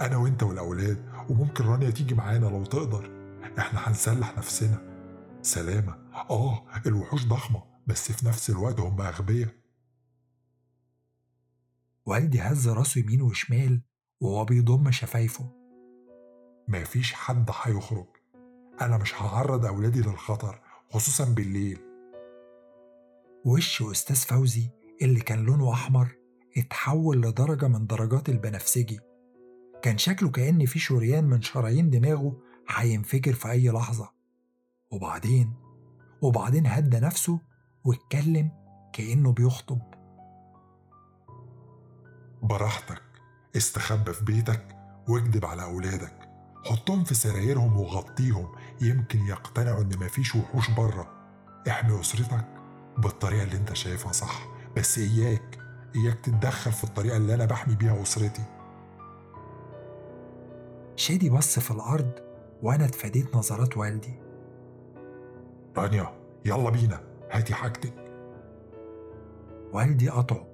[0.00, 0.98] أنا وأنت والأولاد
[1.28, 3.10] وممكن رانيا تيجي معانا لو تقدر.
[3.58, 4.78] إحنا هنسلح نفسنا.
[5.42, 5.94] سلامة.
[6.30, 7.69] آه الوحوش ضخمة.
[7.90, 9.54] بس في نفس الوقت هم أغبياء.
[12.06, 13.82] والدي هز راسه يمين وشمال
[14.20, 15.50] وهو بيضم شفايفه.
[16.68, 18.06] مفيش حد هيخرج.
[18.80, 21.78] أنا مش هعرض أولادي للخطر خصوصا بالليل.
[23.44, 24.70] وش أستاذ فوزي
[25.02, 26.16] اللي كان لونه أحمر
[26.56, 29.00] اتحول لدرجة من درجات البنفسجي.
[29.82, 34.12] كان شكله كأن في شريان من شرايين دماغه هينفجر في أي لحظة.
[34.90, 35.54] وبعدين؟
[36.22, 37.49] وبعدين هدى نفسه
[37.84, 38.50] واتكلم
[38.92, 39.80] كأنه بيخطب.
[42.42, 43.02] براحتك
[43.56, 44.76] استخبى في بيتك
[45.08, 46.30] واكدب على أولادك.
[46.64, 48.48] حطهم في سرايرهم وغطيهم
[48.80, 51.10] يمكن يقتنعوا إن مفيش وحوش بره.
[51.68, 52.44] احمي أسرتك
[52.98, 55.58] بالطريقة اللي أنت شايفها صح بس إياك
[55.96, 58.42] إياك تتدخل في الطريقة اللي أنا بحمي بيها أسرتي.
[60.96, 62.10] شادي بص في الأرض
[62.62, 64.18] وأنا اتفاديت نظرات والدي.
[65.76, 67.09] رانيا يلا بينا.
[67.30, 67.94] هاتي حاجتك.
[69.72, 70.46] والدي قطعه.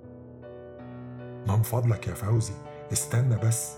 [1.49, 2.55] من فضلك يا فوزي
[2.93, 3.77] استنى بس.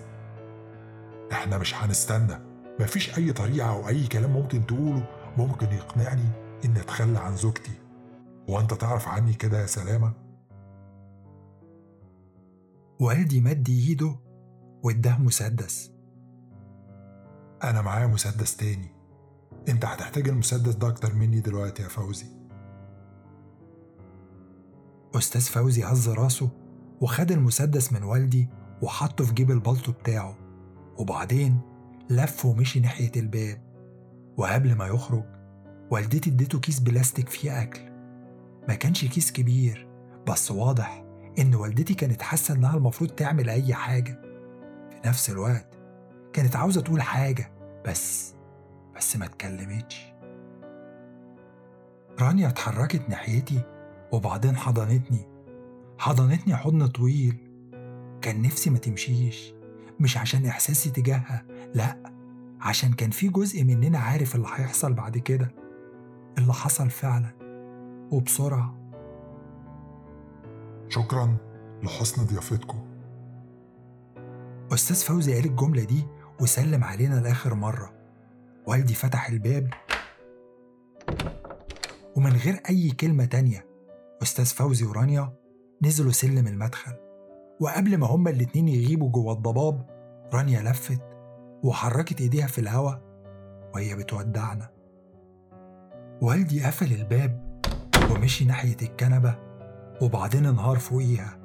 [1.33, 2.39] إحنا مش هنستنى.
[2.81, 5.07] مفيش أي طريقة أو أي كلام ممكن تقوله.
[5.39, 6.29] ممكن يقنعني
[6.65, 7.73] ان أتخلى عن زوجتي.
[8.49, 10.13] وأنت تعرف عني كده يا سلامة؟
[13.01, 14.17] والدي مد إيده
[14.83, 15.93] واداه مسدس.
[17.65, 18.95] أنا معايا مسدس تاني.
[19.69, 22.38] أنت هتحتاج المسدس ده أكتر مني دلوقتي يا فوزي.
[25.15, 26.51] أستاذ فوزي هز راسه
[27.01, 28.49] وخد المسدس من والدي
[28.83, 30.37] وحطه في جيب البلطو بتاعه
[30.97, 31.61] وبعدين
[32.11, 33.69] لف ومشي ناحية الباب.
[34.37, 35.25] وقبل ما يخرج
[35.91, 37.81] والدتي اديته كيس بلاستيك فيه أكل.
[38.69, 39.89] ما كانش كيس كبير
[40.29, 41.05] بس واضح
[41.39, 44.21] إن والدتي كانت حاسة إنها المفروض تعمل أي حاجة.
[44.91, 45.79] في نفس الوقت
[46.33, 47.53] كانت عاوزة تقول حاجة
[47.87, 48.35] بس
[48.97, 50.13] بس ما اتكلمتش.
[52.21, 53.63] رانيا اتحركت ناحيتي
[54.13, 55.29] وبعدين حضنتني.
[55.99, 57.37] حضنتني حضن طويل.
[58.23, 59.55] كان نفسي ما تمشيش.
[60.01, 61.45] مش عشان إحساسي تجاهها
[61.75, 62.13] لأ
[62.61, 65.51] عشان كان في جزء مننا عارف اللي هيحصل بعد كده.
[66.39, 67.35] اللي حصل فعلا.
[68.11, 68.75] وبسرعة.
[70.89, 71.37] شكرا
[71.83, 72.79] لحسن ضيافتكم.
[74.73, 76.07] أستاذ فوزي قال الجملة دي
[76.41, 77.93] وسلم علينا لآخر مرة.
[78.67, 79.71] والدي فتح الباب.
[82.17, 83.68] ومن غير أي كلمة تانية.
[84.23, 85.33] أستاذ فوزي ورانيا
[85.83, 86.93] نزلوا سلم المدخل.
[87.61, 89.87] وقبل ما هما الاتنين يغيبوا جوه الضباب
[90.33, 91.01] رانيا لفت
[91.65, 92.93] وحركت إيديها في الهوا
[93.75, 94.71] وهي بتودعنا.
[96.23, 97.61] والدي قفل الباب
[98.11, 99.39] ومشي ناحية الكنبة
[100.03, 101.39] وبعدين انهار فوقيها.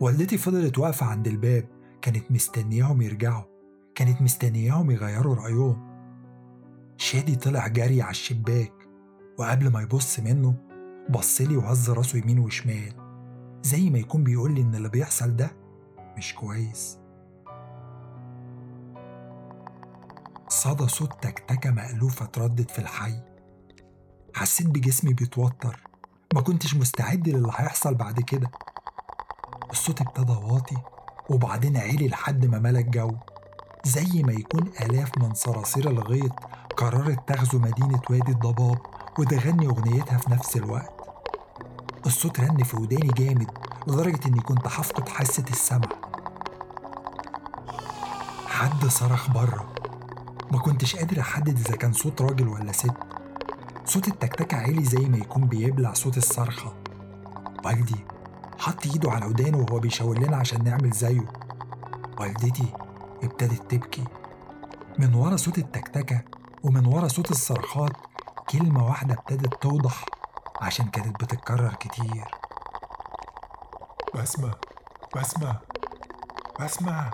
[0.00, 1.68] والدتي فضلت واقفة عند الباب
[2.02, 3.44] كانت مستنياهم يرجعوا
[3.94, 5.86] كانت مستنياهم يغيروا رأيهم.
[6.96, 8.72] شادي طلع جري على الشباك
[9.38, 10.65] وقبل ما يبص منه
[11.10, 12.92] بصلي وهز راسه يمين وشمال.
[13.62, 15.50] زي ما يكون بيقول لي إن اللي بيحصل ده
[16.16, 16.98] مش كويس.
[20.48, 23.22] صدى صوت تكتكة مألوفة تردد في الحي.
[24.34, 25.80] حسيت بجسمي بيتوتر.
[26.34, 28.50] ما كنتش مستعد للي هيحصل بعد كده.
[29.70, 30.76] الصوت ابتدى واطي
[31.30, 33.16] وبعدين عالي لحد ما ملأ الجو.
[33.84, 36.32] زي ما يكون آلاف من صراصير الغيط
[36.76, 38.78] قررت تغزو مدينة وادي الضباب
[39.18, 40.95] وتغني أغنيتها في نفس الوقت.
[42.06, 43.50] الصوت رن في وداني جامد
[43.86, 45.88] لدرجة إني كنت هفقد حاسة السمع.
[48.46, 49.74] حد صرخ بره.
[50.50, 52.94] ما كنتش قادر أحدد إذا كان صوت راجل ولا ست.
[53.84, 56.74] صوت التكتكة عالي زي ما يكون بيبلع صوت الصرخة.
[57.64, 57.96] والدي
[58.58, 61.26] حط إيده على ودانه وهو بيشاور لنا عشان نعمل زيه.
[62.20, 62.72] والدتي
[63.22, 64.04] ابتدت تبكي.
[64.98, 66.22] من ورا صوت التكتكة
[66.62, 67.92] ومن ورا صوت الصرخات
[68.50, 70.04] كلمة واحدة ابتدت توضح.
[70.60, 72.24] عشان كانت بتتكرر كتير.
[74.14, 74.54] بسمة
[75.16, 75.60] بسمة
[76.60, 77.10] بسمة.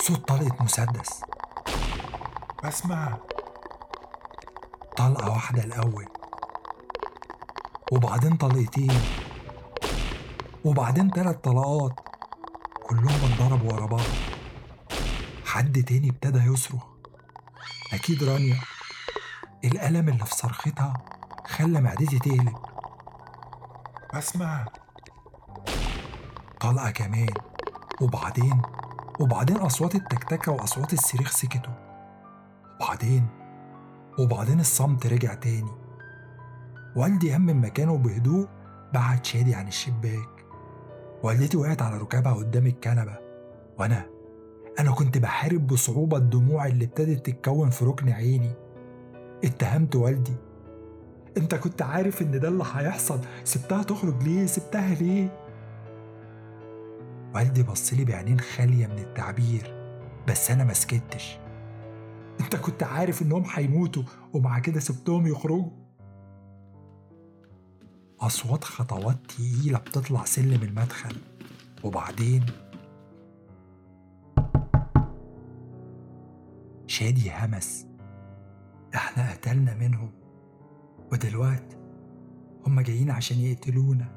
[0.00, 1.22] صوت طلقة مسدس.
[2.64, 3.18] بسمة.
[4.96, 6.08] طلقة واحدة الأول.
[7.92, 9.00] وبعدين طلقتين.
[10.64, 12.00] وبعدين تلات طلقات.
[12.86, 14.00] كلهم اتضربوا ورا بعض.
[15.44, 16.84] حد تاني ابتدى يصرخ.
[17.92, 18.60] أكيد رانيا.
[19.64, 20.94] الألم اللي في صرختها
[21.56, 22.56] خلى معدتي تقلب.
[24.14, 24.64] بسمة
[26.60, 27.28] طلقة كمان
[28.00, 28.62] وبعدين؟
[29.20, 31.72] وبعدين أصوات التكتكة وأصوات الصريخ سكتوا.
[32.80, 33.26] وبعدين؟
[34.18, 35.72] وبعدين الصمت رجع تاني.
[36.96, 38.48] والدي قام من مكانه بهدوء
[38.94, 40.44] بعد شادي عن الشباك.
[41.22, 43.18] والدتي وقعت على ركابها قدام الكنبة.
[43.78, 44.06] وأنا؟
[44.78, 48.52] أنا كنت بحارب بصعوبة الدموع اللي ابتدت تتكون في ركن عيني.
[49.44, 50.45] اتهمت والدي.
[51.36, 53.20] انت كنت عارف ان ده اللي هيحصل.
[53.44, 55.46] سبتها تخرج ليه؟ سبتها ليه؟
[57.34, 59.76] والدي بصلي بعينين خالية من التعبير
[60.28, 61.38] بس أنا مسكتش
[62.40, 65.70] انت كنت عارف إنهم هيموتوا ومع كده سبتهم يخرجوا؟
[68.20, 71.16] أصوات خطوات تقيلة بتطلع سلم المدخل.
[71.84, 72.46] وبعدين؟
[76.86, 77.86] شادي همس.
[78.94, 80.25] إحنا قتلنا منهم.
[81.12, 81.76] ودلوقتي
[82.66, 84.16] هما جايين عشان يقتلونا.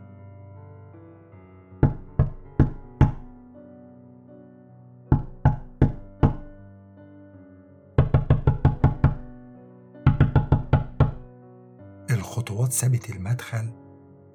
[12.12, 13.70] الخطوات سابت المدخل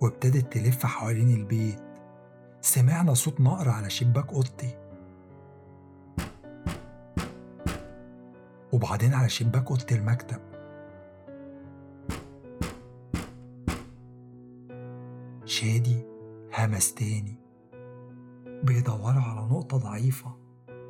[0.01, 1.83] وابتدت تلف حوالين البيت.
[2.61, 4.79] سمعنا صوت نقر على شباك أوضتي.
[8.73, 10.54] وبعدين على شباك أوضة المكتب.
[15.64, 16.07] شادي
[16.59, 17.38] همس تاني.
[18.62, 20.37] بيدوروا على نقطة ضعيفة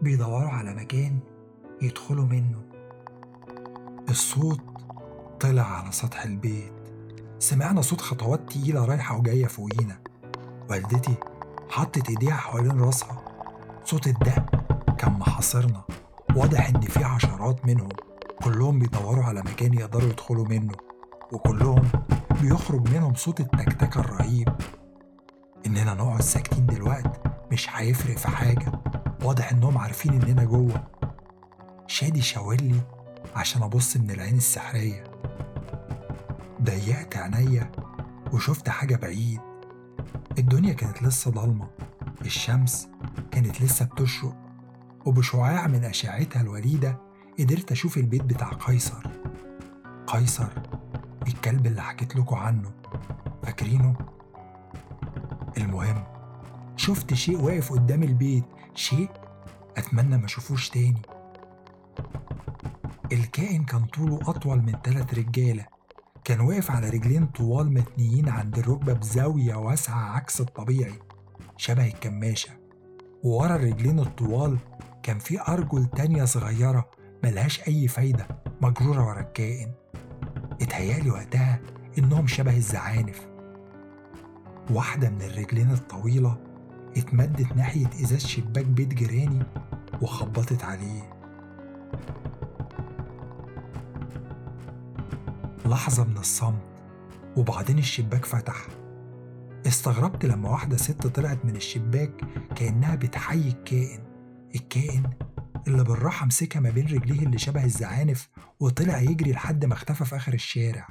[0.02, 1.18] بيدوروا على مكان
[1.82, 2.62] يدخلوا منه.
[4.08, 4.60] الصوت
[5.40, 6.72] طلع على سطح البيت.
[7.38, 10.00] سمعنا صوت خطوات تقيلة رايحة وجاية فوقينا.
[10.70, 11.14] والدتي
[11.70, 13.24] حطت ايديها حوالين راسها.
[13.84, 14.44] صوت الدق
[14.98, 15.82] كان محاصرنا.
[16.36, 17.88] واضح إن في عشرات منهم
[18.44, 20.74] كلهم بيدوروا على مكان يقدروا يدخلوا منه.
[21.32, 21.82] وكلهم
[22.40, 24.48] بيخرج منهم صوت التكتكة الرهيب.
[25.66, 27.20] إننا نقعد ساكتين دلوقت
[27.52, 28.72] مش هيفرق في حاجة.
[29.22, 30.84] واضح إنهم عارفين إننا جوه.
[31.86, 32.80] شادي شاور لي
[33.36, 35.04] عشان أبص من العين السحرية.
[36.62, 37.72] ضيقت عينيا
[38.32, 39.40] وشفت حاجة بعيد.
[40.38, 41.68] الدنيا كانت لسه ضلمة.
[42.20, 42.88] الشمس
[43.30, 44.36] كانت لسه بتشرق.
[45.06, 46.98] وبشعاع من أشعتها الوليدة
[47.38, 49.02] قدرت أشوف البيت بتاع قيصر.
[50.06, 50.48] قيصر
[51.26, 52.70] الكلب اللي حكيت لكم عنه.
[53.42, 53.94] فاكرينه؟
[55.56, 56.04] المهم
[56.76, 58.44] شفت شيء واقف قدام البيت
[58.74, 59.10] شيء
[59.76, 61.02] أتمنى ما أشوفوش تاني.
[63.12, 65.66] الكائن كان طوله أطول من تلات رجالة.
[66.24, 70.98] كان واقف على رجلين طوال متنيين عند الركبة بزاوية واسعة عكس الطبيعي
[71.56, 72.50] شبه الكماشة.
[73.22, 74.58] وورا الرجلين الطوال
[75.02, 76.90] كان في أرجل تانية صغيرة
[77.24, 78.26] ملهاش أي فايدة
[78.62, 79.72] مجرورة ورا الكائن.
[80.64, 81.60] اتهيألي وقتها
[81.98, 83.26] إنهم شبه الزعانف.
[84.70, 86.36] واحدة من الرجلين الطويلة
[86.96, 89.42] اتمدت ناحية إزاز شباك بيت جيراني
[90.02, 91.14] وخبطت عليه.
[95.66, 96.62] لحظة من الصمت
[97.36, 98.66] وبعدين الشباك فتح.
[99.66, 102.12] استغربت لما واحدة ست طلعت من الشباك
[102.56, 104.00] كأنها بتحيي الكائن.
[104.54, 105.02] الكائن
[105.68, 108.28] اللي بالراحة مسكها ما بين رجليه اللي شبه الزعانف
[108.60, 110.88] وطلع يجري لحد ما اختفى في آخر الشارع.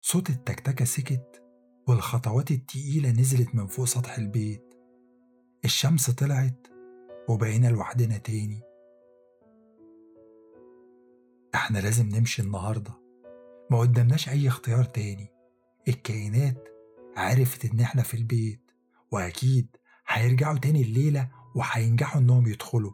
[0.00, 1.42] صوت التكتكة سكت
[1.88, 4.74] والخطوات التقيلة نزلت من فوق سطح البيت.
[5.64, 6.66] الشمس طلعت
[7.28, 8.62] وبقينا لوحدنا تاني.
[11.54, 12.92] إحنا لازم نمشي النهاردة.
[13.70, 15.28] ما قدامناش أي اختيار تاني.
[15.88, 16.68] الكائنات
[17.16, 18.70] عرفت إن إحنا في البيت
[19.10, 19.76] وأكيد
[20.08, 22.92] هيرجعوا تاني الليلة وهينجحوا إنهم يدخلوا.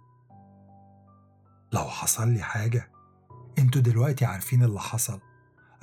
[1.72, 2.90] لو حصل لي حاجة
[3.58, 5.20] أنتوا دلوقتي عارفين اللي حصل.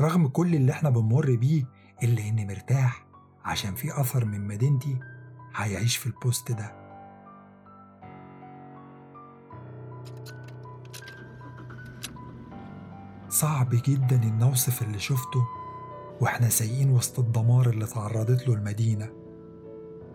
[0.02, 1.64] رغم كل اللي إحنا بنمر بيه
[2.04, 3.06] إلا إني مرتاح
[3.46, 5.00] عشان في أثر من مدينتي
[5.56, 6.88] هيعيش في البوست ده.
[13.30, 15.48] صعب جدا إن أوصف اللي شفته
[16.22, 19.17] وإحنا سايقين وسط الدمار اللي تعرضت له المدينة.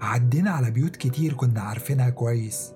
[0.03, 2.73] عدينا على بيوت كتير كنا عارفينها كويس.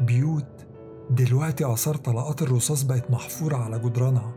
[0.00, 0.66] بيوت
[1.10, 4.32] دلوقتي آثار طلقات الرصاص بقت محفورة على جدرانها.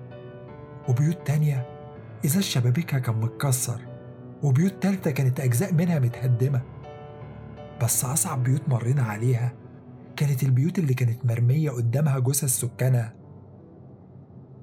[0.90, 1.68] وبيوت تانية
[2.26, 3.82] إزاز شبابيكها كان متكسر
[4.44, 6.62] وبيوت تالتة كانت أجزاء منها متهدمة.
[7.82, 9.54] بس أصعب بيوت مرينا عليها
[10.16, 13.14] كانت البيوت اللي كانت مرمية قدامها جثث سكانها.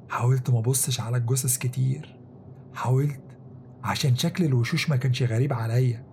[0.09, 2.19] حاولت ما ابصش على الجثث كتير.
[2.75, 3.21] حاولت
[3.85, 6.10] عشان شكل الوشوش ما كانش غريب عليا.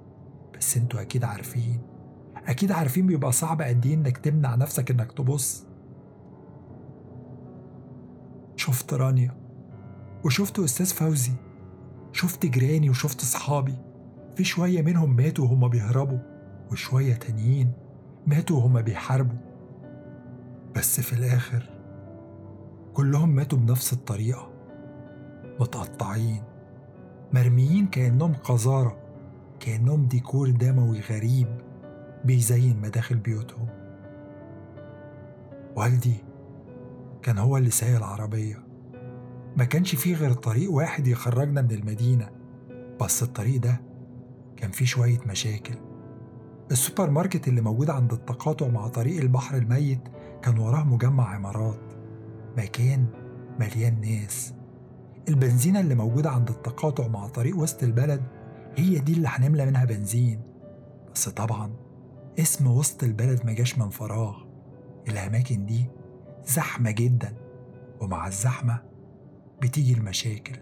[0.60, 1.82] بس أنتوا أكيد عارفين.
[2.48, 5.66] أكيد عارفين بيبقى صعب قد إيه إنك تمنع نفسك إنك تبص.
[8.56, 9.38] شفت رانيا
[10.26, 11.34] وشفت أستاذ فوزي
[12.12, 13.76] شفت جيراني وشفت صحابي.
[14.36, 16.20] في شوية منهم ماتوا وهم بيهربوا
[16.72, 17.72] وشوية تانيين
[18.28, 19.38] ماتوا وهم بيحاربوا.
[20.76, 21.70] بس في الآخر
[22.94, 24.52] كلهم ماتوا بنفس الطريقة
[25.60, 26.44] متقطعين
[27.34, 29.07] مرميين كأنهم قذارة.
[29.60, 31.48] كأنهم ديكور دموي غريب
[32.26, 33.68] بيزين مداخل بيوتهم
[35.76, 36.16] والدي
[37.22, 38.64] كان هو اللي سايق العربية.
[39.58, 42.30] ما كانش فيه غير طريق واحد يخرجنا من المدينة.
[43.02, 43.82] بس الطريق ده
[44.58, 45.76] كان فيه شوية مشاكل.
[46.72, 50.00] السوبر ماركت اللي موجود عند التقاطع مع طريق البحر الميت
[50.42, 51.94] كان وراه مجمع عمارات.
[52.58, 53.06] مكان
[53.60, 54.54] مليان ناس.
[55.30, 58.22] البنزينة اللي موجودة عند التقاطع مع طريق وسط البلد
[58.78, 60.42] هي دي اللي هنملى منها بنزين؟
[61.14, 61.74] بس طبعا
[62.40, 64.36] اسم وسط البلد ما جاش من فراغ.
[65.08, 65.86] الأماكن دي
[66.46, 67.34] زحمة جدا
[68.02, 68.82] ومع الزحمة
[69.62, 70.56] بتيجي المشاكل.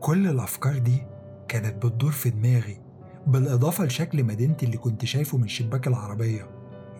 [0.00, 1.02] كل الأفكار دي
[1.48, 2.80] كانت بتدور في دماغي
[3.26, 6.50] بالإضافة لشكل مدينتي اللي كنت شايفه من شباك العربية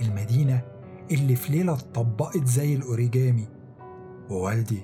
[0.01, 0.61] المدينة
[1.11, 3.49] اللي في ليلة اتطبقت زي الأوريجامي.
[4.31, 4.83] ووالدي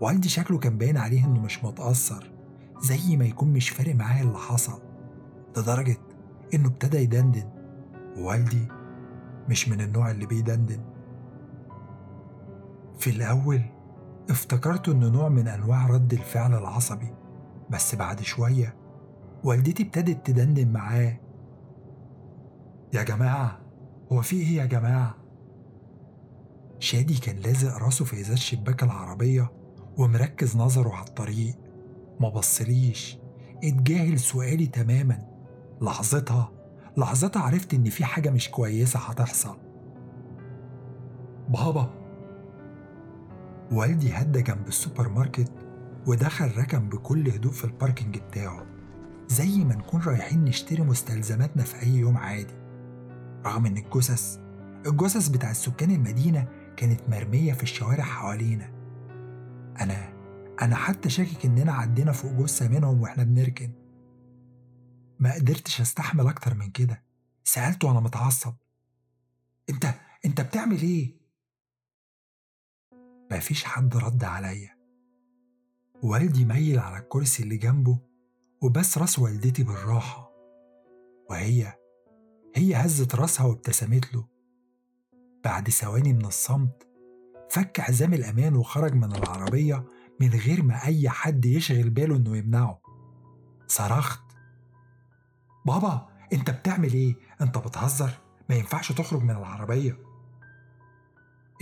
[0.00, 2.37] والدي شكله كان باين عليه إنه مش متأثر.
[2.80, 4.82] زي ما يكون مش فارق معاه اللي حصل.
[5.56, 5.96] لدرجة
[6.54, 7.50] إنه ابتدى يدندن.
[8.18, 8.68] ووالدي
[9.48, 10.80] مش من النوع اللي بيدندن.
[12.98, 13.62] في الأول
[14.30, 17.14] افتكرت إنه نوع من أنواع رد الفعل العصبي.
[17.70, 18.74] بس بعد شوية
[19.44, 21.20] والدتي ابتدت تدندن معاه.
[22.92, 23.60] يا جماعة
[24.12, 25.14] هو في إيه يا جماعة؟
[26.78, 29.52] شادي كان لازق راسه في إزاز شباك العربية
[29.96, 31.54] ومركز نظره على الطريق.
[32.20, 33.18] ما بصليش.
[33.64, 35.18] اتجاهل سؤالي تماما.
[35.82, 36.52] لحظتها
[36.96, 39.56] لحظتها عرفت إن في حاجة مش كويسة هتحصل.
[41.48, 41.90] بابا.
[43.72, 45.52] والدي هدى جنب السوبر ماركت
[46.06, 48.66] ودخل ركن بكل هدوء في ال parking بتاعه
[49.28, 52.54] زي ما نكون رايحين نشتري مستلزماتنا في أي يوم عادي.
[53.46, 54.38] رغم إن الجثث
[54.86, 58.70] الجثث بتاع سكان المدينة كانت مرمية في الشوارع حوالينا.
[59.80, 60.07] أنا
[60.62, 63.72] أنا حتى شاكك إننا عدينا فوق جثة منهم وإحنا بنركن.
[65.18, 67.04] ما قدرتش أستحمل أكتر من كده.
[67.44, 68.54] سألته وأنا متعصب.
[69.70, 69.94] أنت
[70.24, 71.18] أنت بتعمل إيه؟
[73.32, 74.78] مفيش حد رد عليا.
[76.02, 77.98] والدي ميل على الكرسي اللي جنبه
[78.62, 80.30] وبس راس والدتي بالراحة.
[81.30, 81.72] وهي
[82.54, 84.28] هي هزت راسها وابتسمت له.
[85.44, 86.88] بعد ثواني من الصمت
[87.50, 89.84] فك حزام الأمان وخرج من العربية
[90.20, 92.80] من غير ما أي حد يشغل باله إنه يمنعه.
[93.66, 94.22] صرخت.
[95.66, 98.10] بابا أنت بتعمل إيه؟ أنت بتهزر؟
[98.50, 99.98] ما ينفعش تخرج من العربية.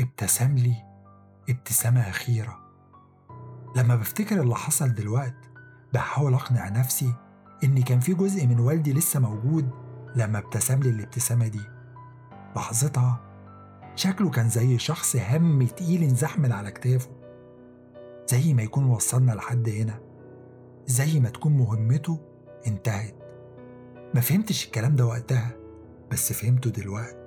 [0.01, 0.75] ابتسم لي
[1.49, 2.67] ابتسامة أخيرة.
[3.77, 5.37] لما بفتكر اللي حصل دلوقت
[5.95, 7.15] بحاول أقنع نفسي
[7.65, 9.71] إن كان في جزء من والدي لسه موجود
[10.17, 11.63] لما ابتسم لي الابتسامة دي.
[12.57, 13.21] لحظتها
[13.95, 17.26] شكله كان زي شخص هم تقيل انزاح من على كتافه.
[18.27, 20.01] زي ما يكون وصلنا لحد هنا
[20.87, 22.21] زي ما تكون مهمته
[22.67, 23.15] انتهت.
[24.15, 25.53] ما فهمتش الكلام ده وقتها
[26.13, 27.27] بس فهمته دلوقتي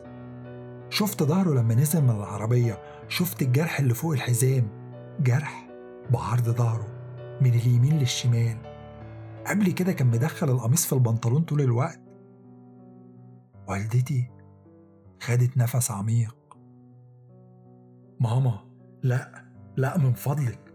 [0.89, 4.67] شفت ظهره لما نزل من العربية شفت الجرح اللي فوق الحزام.
[5.19, 5.69] جرح
[6.11, 6.87] بعرض ظهره
[7.41, 8.57] من اليمين للشمال.
[9.47, 11.99] قبل كده كان مدخل القميص في البنطلون طول الوقت.
[13.67, 14.31] والدتي
[15.21, 16.35] خدت نفس عميق.
[18.19, 18.59] ماما
[19.03, 19.45] لا
[19.77, 20.68] لا من فضلك.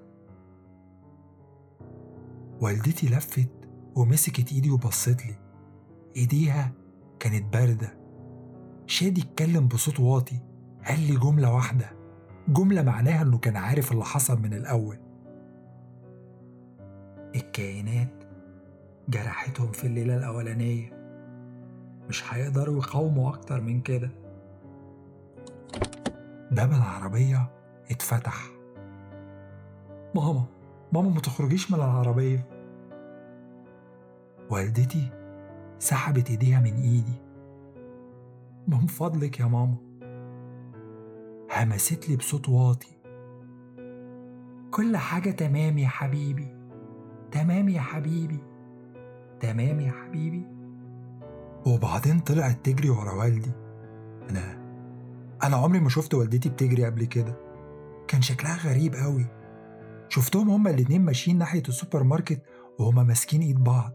[2.60, 3.48] والدتي لفت
[3.96, 5.34] ومسكت ايدي وبصت لي.
[6.16, 6.72] ايديها
[7.20, 7.98] كانت باردة.
[8.86, 10.40] شادي اتكلم بصوت واطي
[10.86, 11.90] قال لي جملة واحدة.
[12.48, 14.98] جملة معناها إنه كان عارف اللي حصل من الأول.
[17.34, 18.24] الكائنات
[19.08, 20.90] جرحتهم في الليلة الأولانية.
[22.08, 24.10] مش هيقدروا يقاوموا أكتر من كده.
[26.50, 27.50] باب العربية
[27.90, 28.50] اتفتح.
[30.14, 30.53] ماما.
[30.94, 32.48] ماما ما تخرجيش من العربية.
[34.50, 35.10] والدتي
[35.78, 37.22] سحبت إيديها من إيدي.
[38.68, 39.76] من فضلك يا ماما.
[41.56, 42.96] همست لي بصوت واطي.
[44.70, 46.56] كل حاجة تمام يا حبيبي.
[47.30, 48.38] تمام يا حبيبي.
[49.40, 50.46] تمام يا حبيبي.
[51.66, 53.52] وبعدين طلعت تجري ورا والدي.
[54.30, 54.64] أنا
[55.44, 57.36] أنا عمري ما شفت والدتي بتجري قبل كده.
[58.08, 59.26] كان شكلها غريب قوي.
[60.14, 62.42] شفتهم هما الاتنين ماشيين ناحية السوبر ماركت
[62.78, 63.92] وهما ماسكين ايد بعض.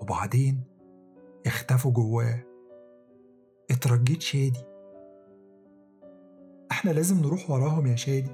[0.00, 0.64] وبعدين
[1.46, 2.44] اختفوا جواه.
[3.70, 4.64] اترجيت شادي.
[6.70, 8.30] إحنا لازم نروح وراهم يا شادي.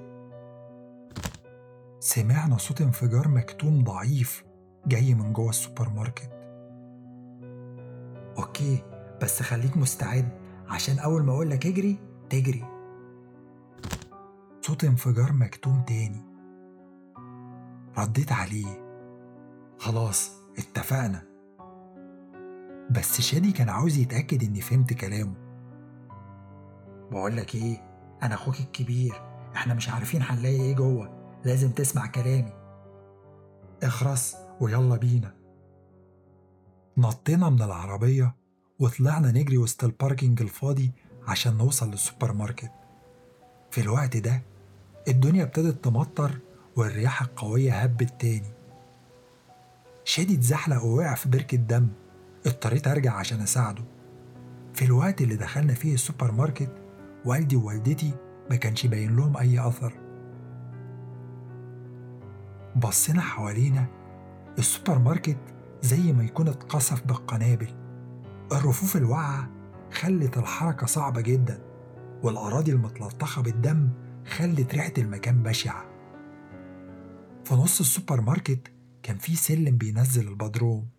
[1.99, 4.45] سمعنا صوت انفجار مكتوم ضعيف
[4.87, 6.29] جاي من جوه السوبر ماركت.
[8.37, 8.83] okay
[9.21, 10.29] بس خليك مستعد.
[10.67, 11.97] عشان أول ما أقولك اجري
[12.29, 12.65] تجري.
[14.61, 16.26] صوت انفجار مكتوم تاني.
[17.97, 18.87] رديت عليه.
[19.79, 21.23] خلاص اتفقنا.
[22.91, 25.33] بس شادي كان عاوز يتأكد إني فهمت كلامه.
[27.11, 27.83] بقولك إيه
[28.23, 29.21] أنا أخوك الكبير
[29.55, 32.53] إحنا مش عارفين هنلاقي إيه جوه لازم تسمع كلامي.
[33.83, 35.33] اخرس ويلا بينا.
[36.97, 38.35] نطينا من العربية
[38.79, 40.91] وطلعنا نجري وسط ال parking الفاضي
[41.27, 42.71] عشان نوصل للسوبر ماركت.
[43.71, 44.41] في الوقت ده
[45.07, 46.39] الدنيا ابتدت تمطر
[46.77, 48.51] والرياح القوية هبت تاني.
[50.03, 51.87] شادي اتزحلق ووقع في بركة دم.
[52.45, 53.83] اضطريت أرجع عشان أساعده.
[54.73, 56.71] في الوقت اللي دخلنا فيه السوبر ماركت
[57.25, 58.11] والدي ووالدتي
[58.49, 59.93] ما كانش باين لهم أي أثر.
[62.75, 63.85] بصينا حوالينا
[64.59, 65.37] السوبر ماركت
[65.81, 67.75] زي ما يكون اتقصف بالقنابل.
[68.51, 69.49] الرفوف الواقعة
[69.91, 71.59] خلت الحركة صعبة جدا
[72.23, 73.89] والأراضي المتلطخة بالدم
[74.25, 75.86] خلت ريحة المكان بشعة.
[77.47, 78.73] في نص السوبر ماركت
[79.03, 80.89] كان في سلم بينزل البدروم.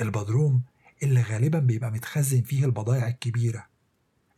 [0.00, 0.62] البدروم
[1.02, 3.66] اللي غالبا بيبقى متخزن فيه البضائع الكبيرة.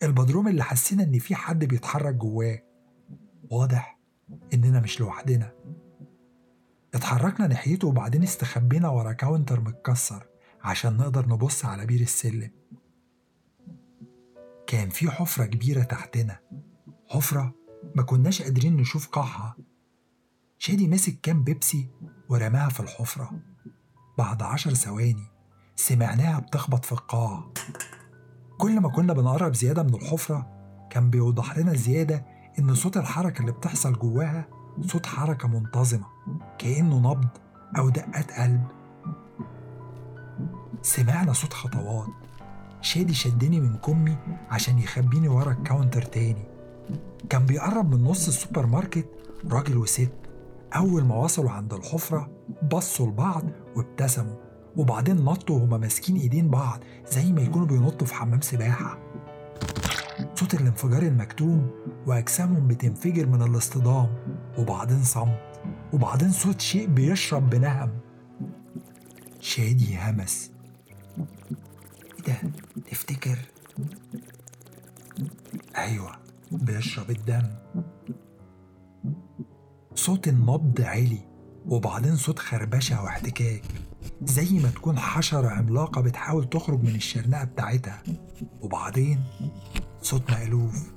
[0.02, 2.62] البدروم اللي حسينا إن في حد بيتحرك جواه.
[3.50, 3.98] واضح
[4.54, 5.52] إننا مش لوحدنا.
[6.94, 10.26] اتحركنا ناحيته وبعدين استخبينا ورا counter متكسر
[10.62, 12.50] عشان نقدر نبص على بير السلم.
[14.66, 16.40] كان في حفرة كبيرة تحتنا.
[17.08, 17.54] حفرة
[17.94, 19.56] ما كناش قادرين نشوف قاعها.
[20.58, 21.88] شادي مسك can بيبسي
[22.28, 23.30] ورماها في الحفرة.
[24.18, 25.26] بعد عشر ثواني
[25.76, 27.44] سمعناها بتخبط في القاع.
[28.58, 30.46] كل ما كنا بنقرب زيادة من الحفرة
[30.90, 32.26] كان بيوضح لنا زيادة
[32.58, 34.48] إن صوت الحركة اللي بتحصل جواها
[34.80, 36.06] صوت حركة منتظمة
[36.58, 37.28] كأنه نبض
[37.78, 38.66] أو دقات قلب.
[40.82, 42.08] سمعنا صوت خطوات.
[42.80, 44.16] شادي شدني من كمي
[44.50, 46.46] عشان يخبيني ورا ال counter تاني.
[47.30, 49.08] كان بيقرب من نص السوبر ماركت
[49.50, 50.12] راجل وست.
[50.76, 52.30] أول ما وصلوا عند الحفرة
[52.72, 53.42] بصوا لبعض
[53.76, 54.36] وابتسموا
[54.76, 58.98] وبعدين نطوا وهما ماسكين إيدين بعض زي ما يكونوا بينطوا في حمام سباحة.
[60.34, 61.70] صوت الانفجار المكتوم
[62.06, 64.08] وأجسامهم بتنفجر من الاصطدام
[64.58, 65.38] وبعدين صمت
[65.92, 67.90] وبعدين صوت شيء بيشرب بنهم.
[69.40, 70.50] شادي همس.
[71.18, 72.50] إيه ده؟
[72.90, 73.38] تفتكر؟
[75.76, 76.12] أيوه
[76.52, 77.42] بيشرب الدم.
[79.94, 81.18] صوت النبض عالي
[81.68, 83.62] وبعدين صوت خربشة واحتكاك
[84.22, 88.02] زي ما تكون حشرة عملاقة بتحاول تخرج من الشرنقة بتاعتها.
[88.60, 89.20] وبعدين
[90.02, 90.92] صوت مألوف.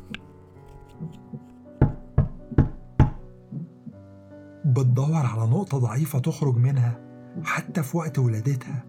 [4.66, 7.00] بتدور على نقطة ضعيفة تخرج منها
[7.44, 8.84] حتى في وقت ولادتها.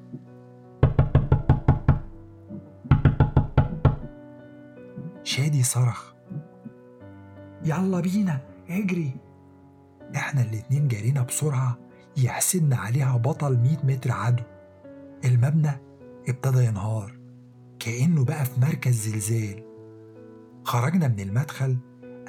[5.25, 6.13] شادي صرخ.
[7.65, 8.41] يلا بينا
[8.71, 9.28] اجري.
[10.17, 11.79] إحنا الاتنين جرينا بسرعة
[12.17, 14.43] يحسدنا عليها بطل 100 متر عدو.
[15.25, 15.71] المبنى
[16.29, 17.19] ابتدى ينهار
[17.79, 19.63] كأنه بقى في مركز زلزال.
[20.65, 21.77] خرجنا من المدخل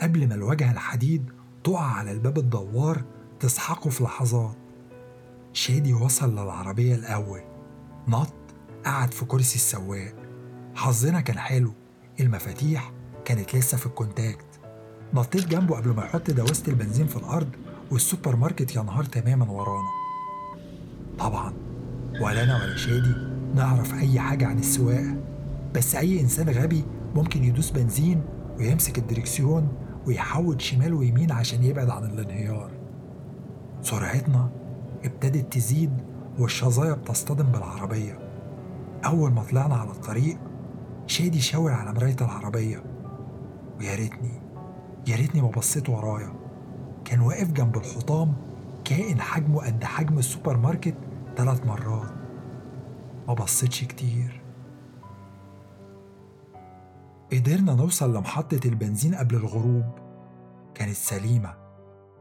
[0.02, 1.26] قبل ما الواجهة الحديد
[1.64, 3.04] تقع على الباب الدوار
[3.40, 4.56] تسحقه في لحظات.
[5.54, 7.42] شادي وصل للعربية الأول.
[8.08, 8.34] نط
[8.86, 10.14] قعد في كرسي السواق.
[10.76, 11.74] حظنا كان حلو
[12.20, 12.92] المفاتيح
[13.26, 14.46] كانت لسه في ال contact.
[15.14, 17.50] نطيت جنبه قبل ما يحط دواسة البنزين في الأرض
[17.92, 19.90] والسوبر ماركت ينهار تماما ورانا.
[21.20, 21.54] طبعا
[22.22, 23.14] ولا أنا ولا شادي
[23.56, 25.16] نعرف أي حاجة عن السواقة.
[25.76, 26.84] بس أي إنسان غبي
[27.16, 28.22] ممكن يدوس بنزين
[28.60, 29.68] ويمسك الدركسيون
[30.08, 32.72] ويحود شمال ويمين عشان يبعد عن الانهيار.
[33.82, 34.50] سرعتنا
[35.06, 35.94] ابتدت تزيد
[36.40, 38.20] والشظايا بتصطدم بالعربية.
[39.06, 40.38] أول ما طلعنا على الطريق
[41.08, 42.84] شادي شاور على مراية العربية.
[43.80, 44.42] ويا ريتني
[45.08, 46.39] يا ريتني ما بصيت ورايا.
[47.10, 48.34] كان واقف جنب الحطام
[48.86, 50.95] كائن حجمه قد حجم السوبر ماركت
[51.38, 52.12] ثلاث مرات.
[53.28, 54.41] ما بصيتش كتير.
[57.34, 59.86] قدرنا نوصل لمحطة البنزين قبل الغروب.
[60.76, 61.57] كانت سليمة.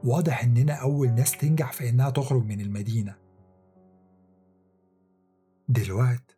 [0.04, 3.14] واضح إننا أول ناس تنجح في إنها تخرج من المدينة.
[5.68, 6.36] دلوقت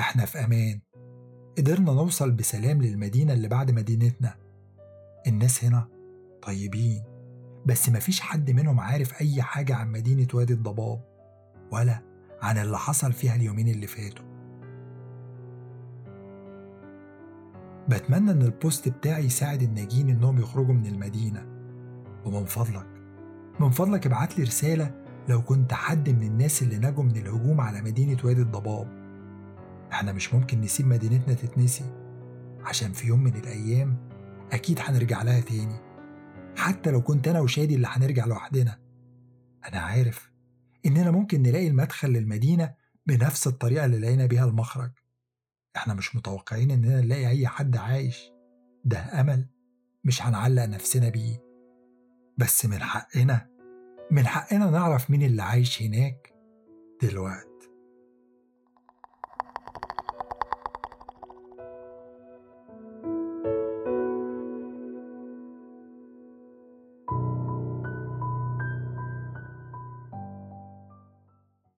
[0.00, 0.80] إحنا في أمان.
[1.58, 4.34] قدرنا نوصل بسلام للمدينة اللي بعد مدينتنا.
[5.26, 5.88] الناس هنا
[6.42, 7.09] طيبين.
[7.66, 11.00] بس مفيش حد منهم عارف أي حاجة عن مدينة وادي الضباب
[11.72, 12.02] ولا
[12.42, 14.24] عن اللي حصل فيها اليومين اللي فاتوا.
[17.88, 21.46] بتمنى إن البوست بتاعي يساعد الناجين إنهم يخرجوا من المدينة.
[22.24, 22.86] ومن فضلك
[23.60, 24.94] من فضلك ابعت لي رسالة
[25.28, 28.88] لو كنت حد من الناس اللي نجوا من الهجوم على مدينة وادي الضباب.
[29.92, 31.84] إحنا مش ممكن نسيب مدينتنا تتنسي
[32.64, 33.96] عشان في يوم من الأيام
[34.52, 35.89] أكيد هنرجع لها تاني.
[36.56, 38.78] حتى لو كنت أنا وشادي اللي هنرجع لوحدنا.
[39.68, 40.30] أنا عارف
[40.86, 42.74] إننا ممكن نلاقي المدخل للمدينة
[43.06, 44.90] بنفس الطريقة اللي لقينا بيها المخرج.
[45.76, 48.30] إحنا مش متوقعين إننا نلاقي أي حد عايش.
[48.84, 49.46] ده أمل
[50.04, 51.42] مش هنعلق نفسنا بيه.
[52.38, 53.50] بس من حقنا
[54.10, 56.34] من حقنا نعرف مين اللي عايش هناك
[57.02, 57.49] دلوقتي.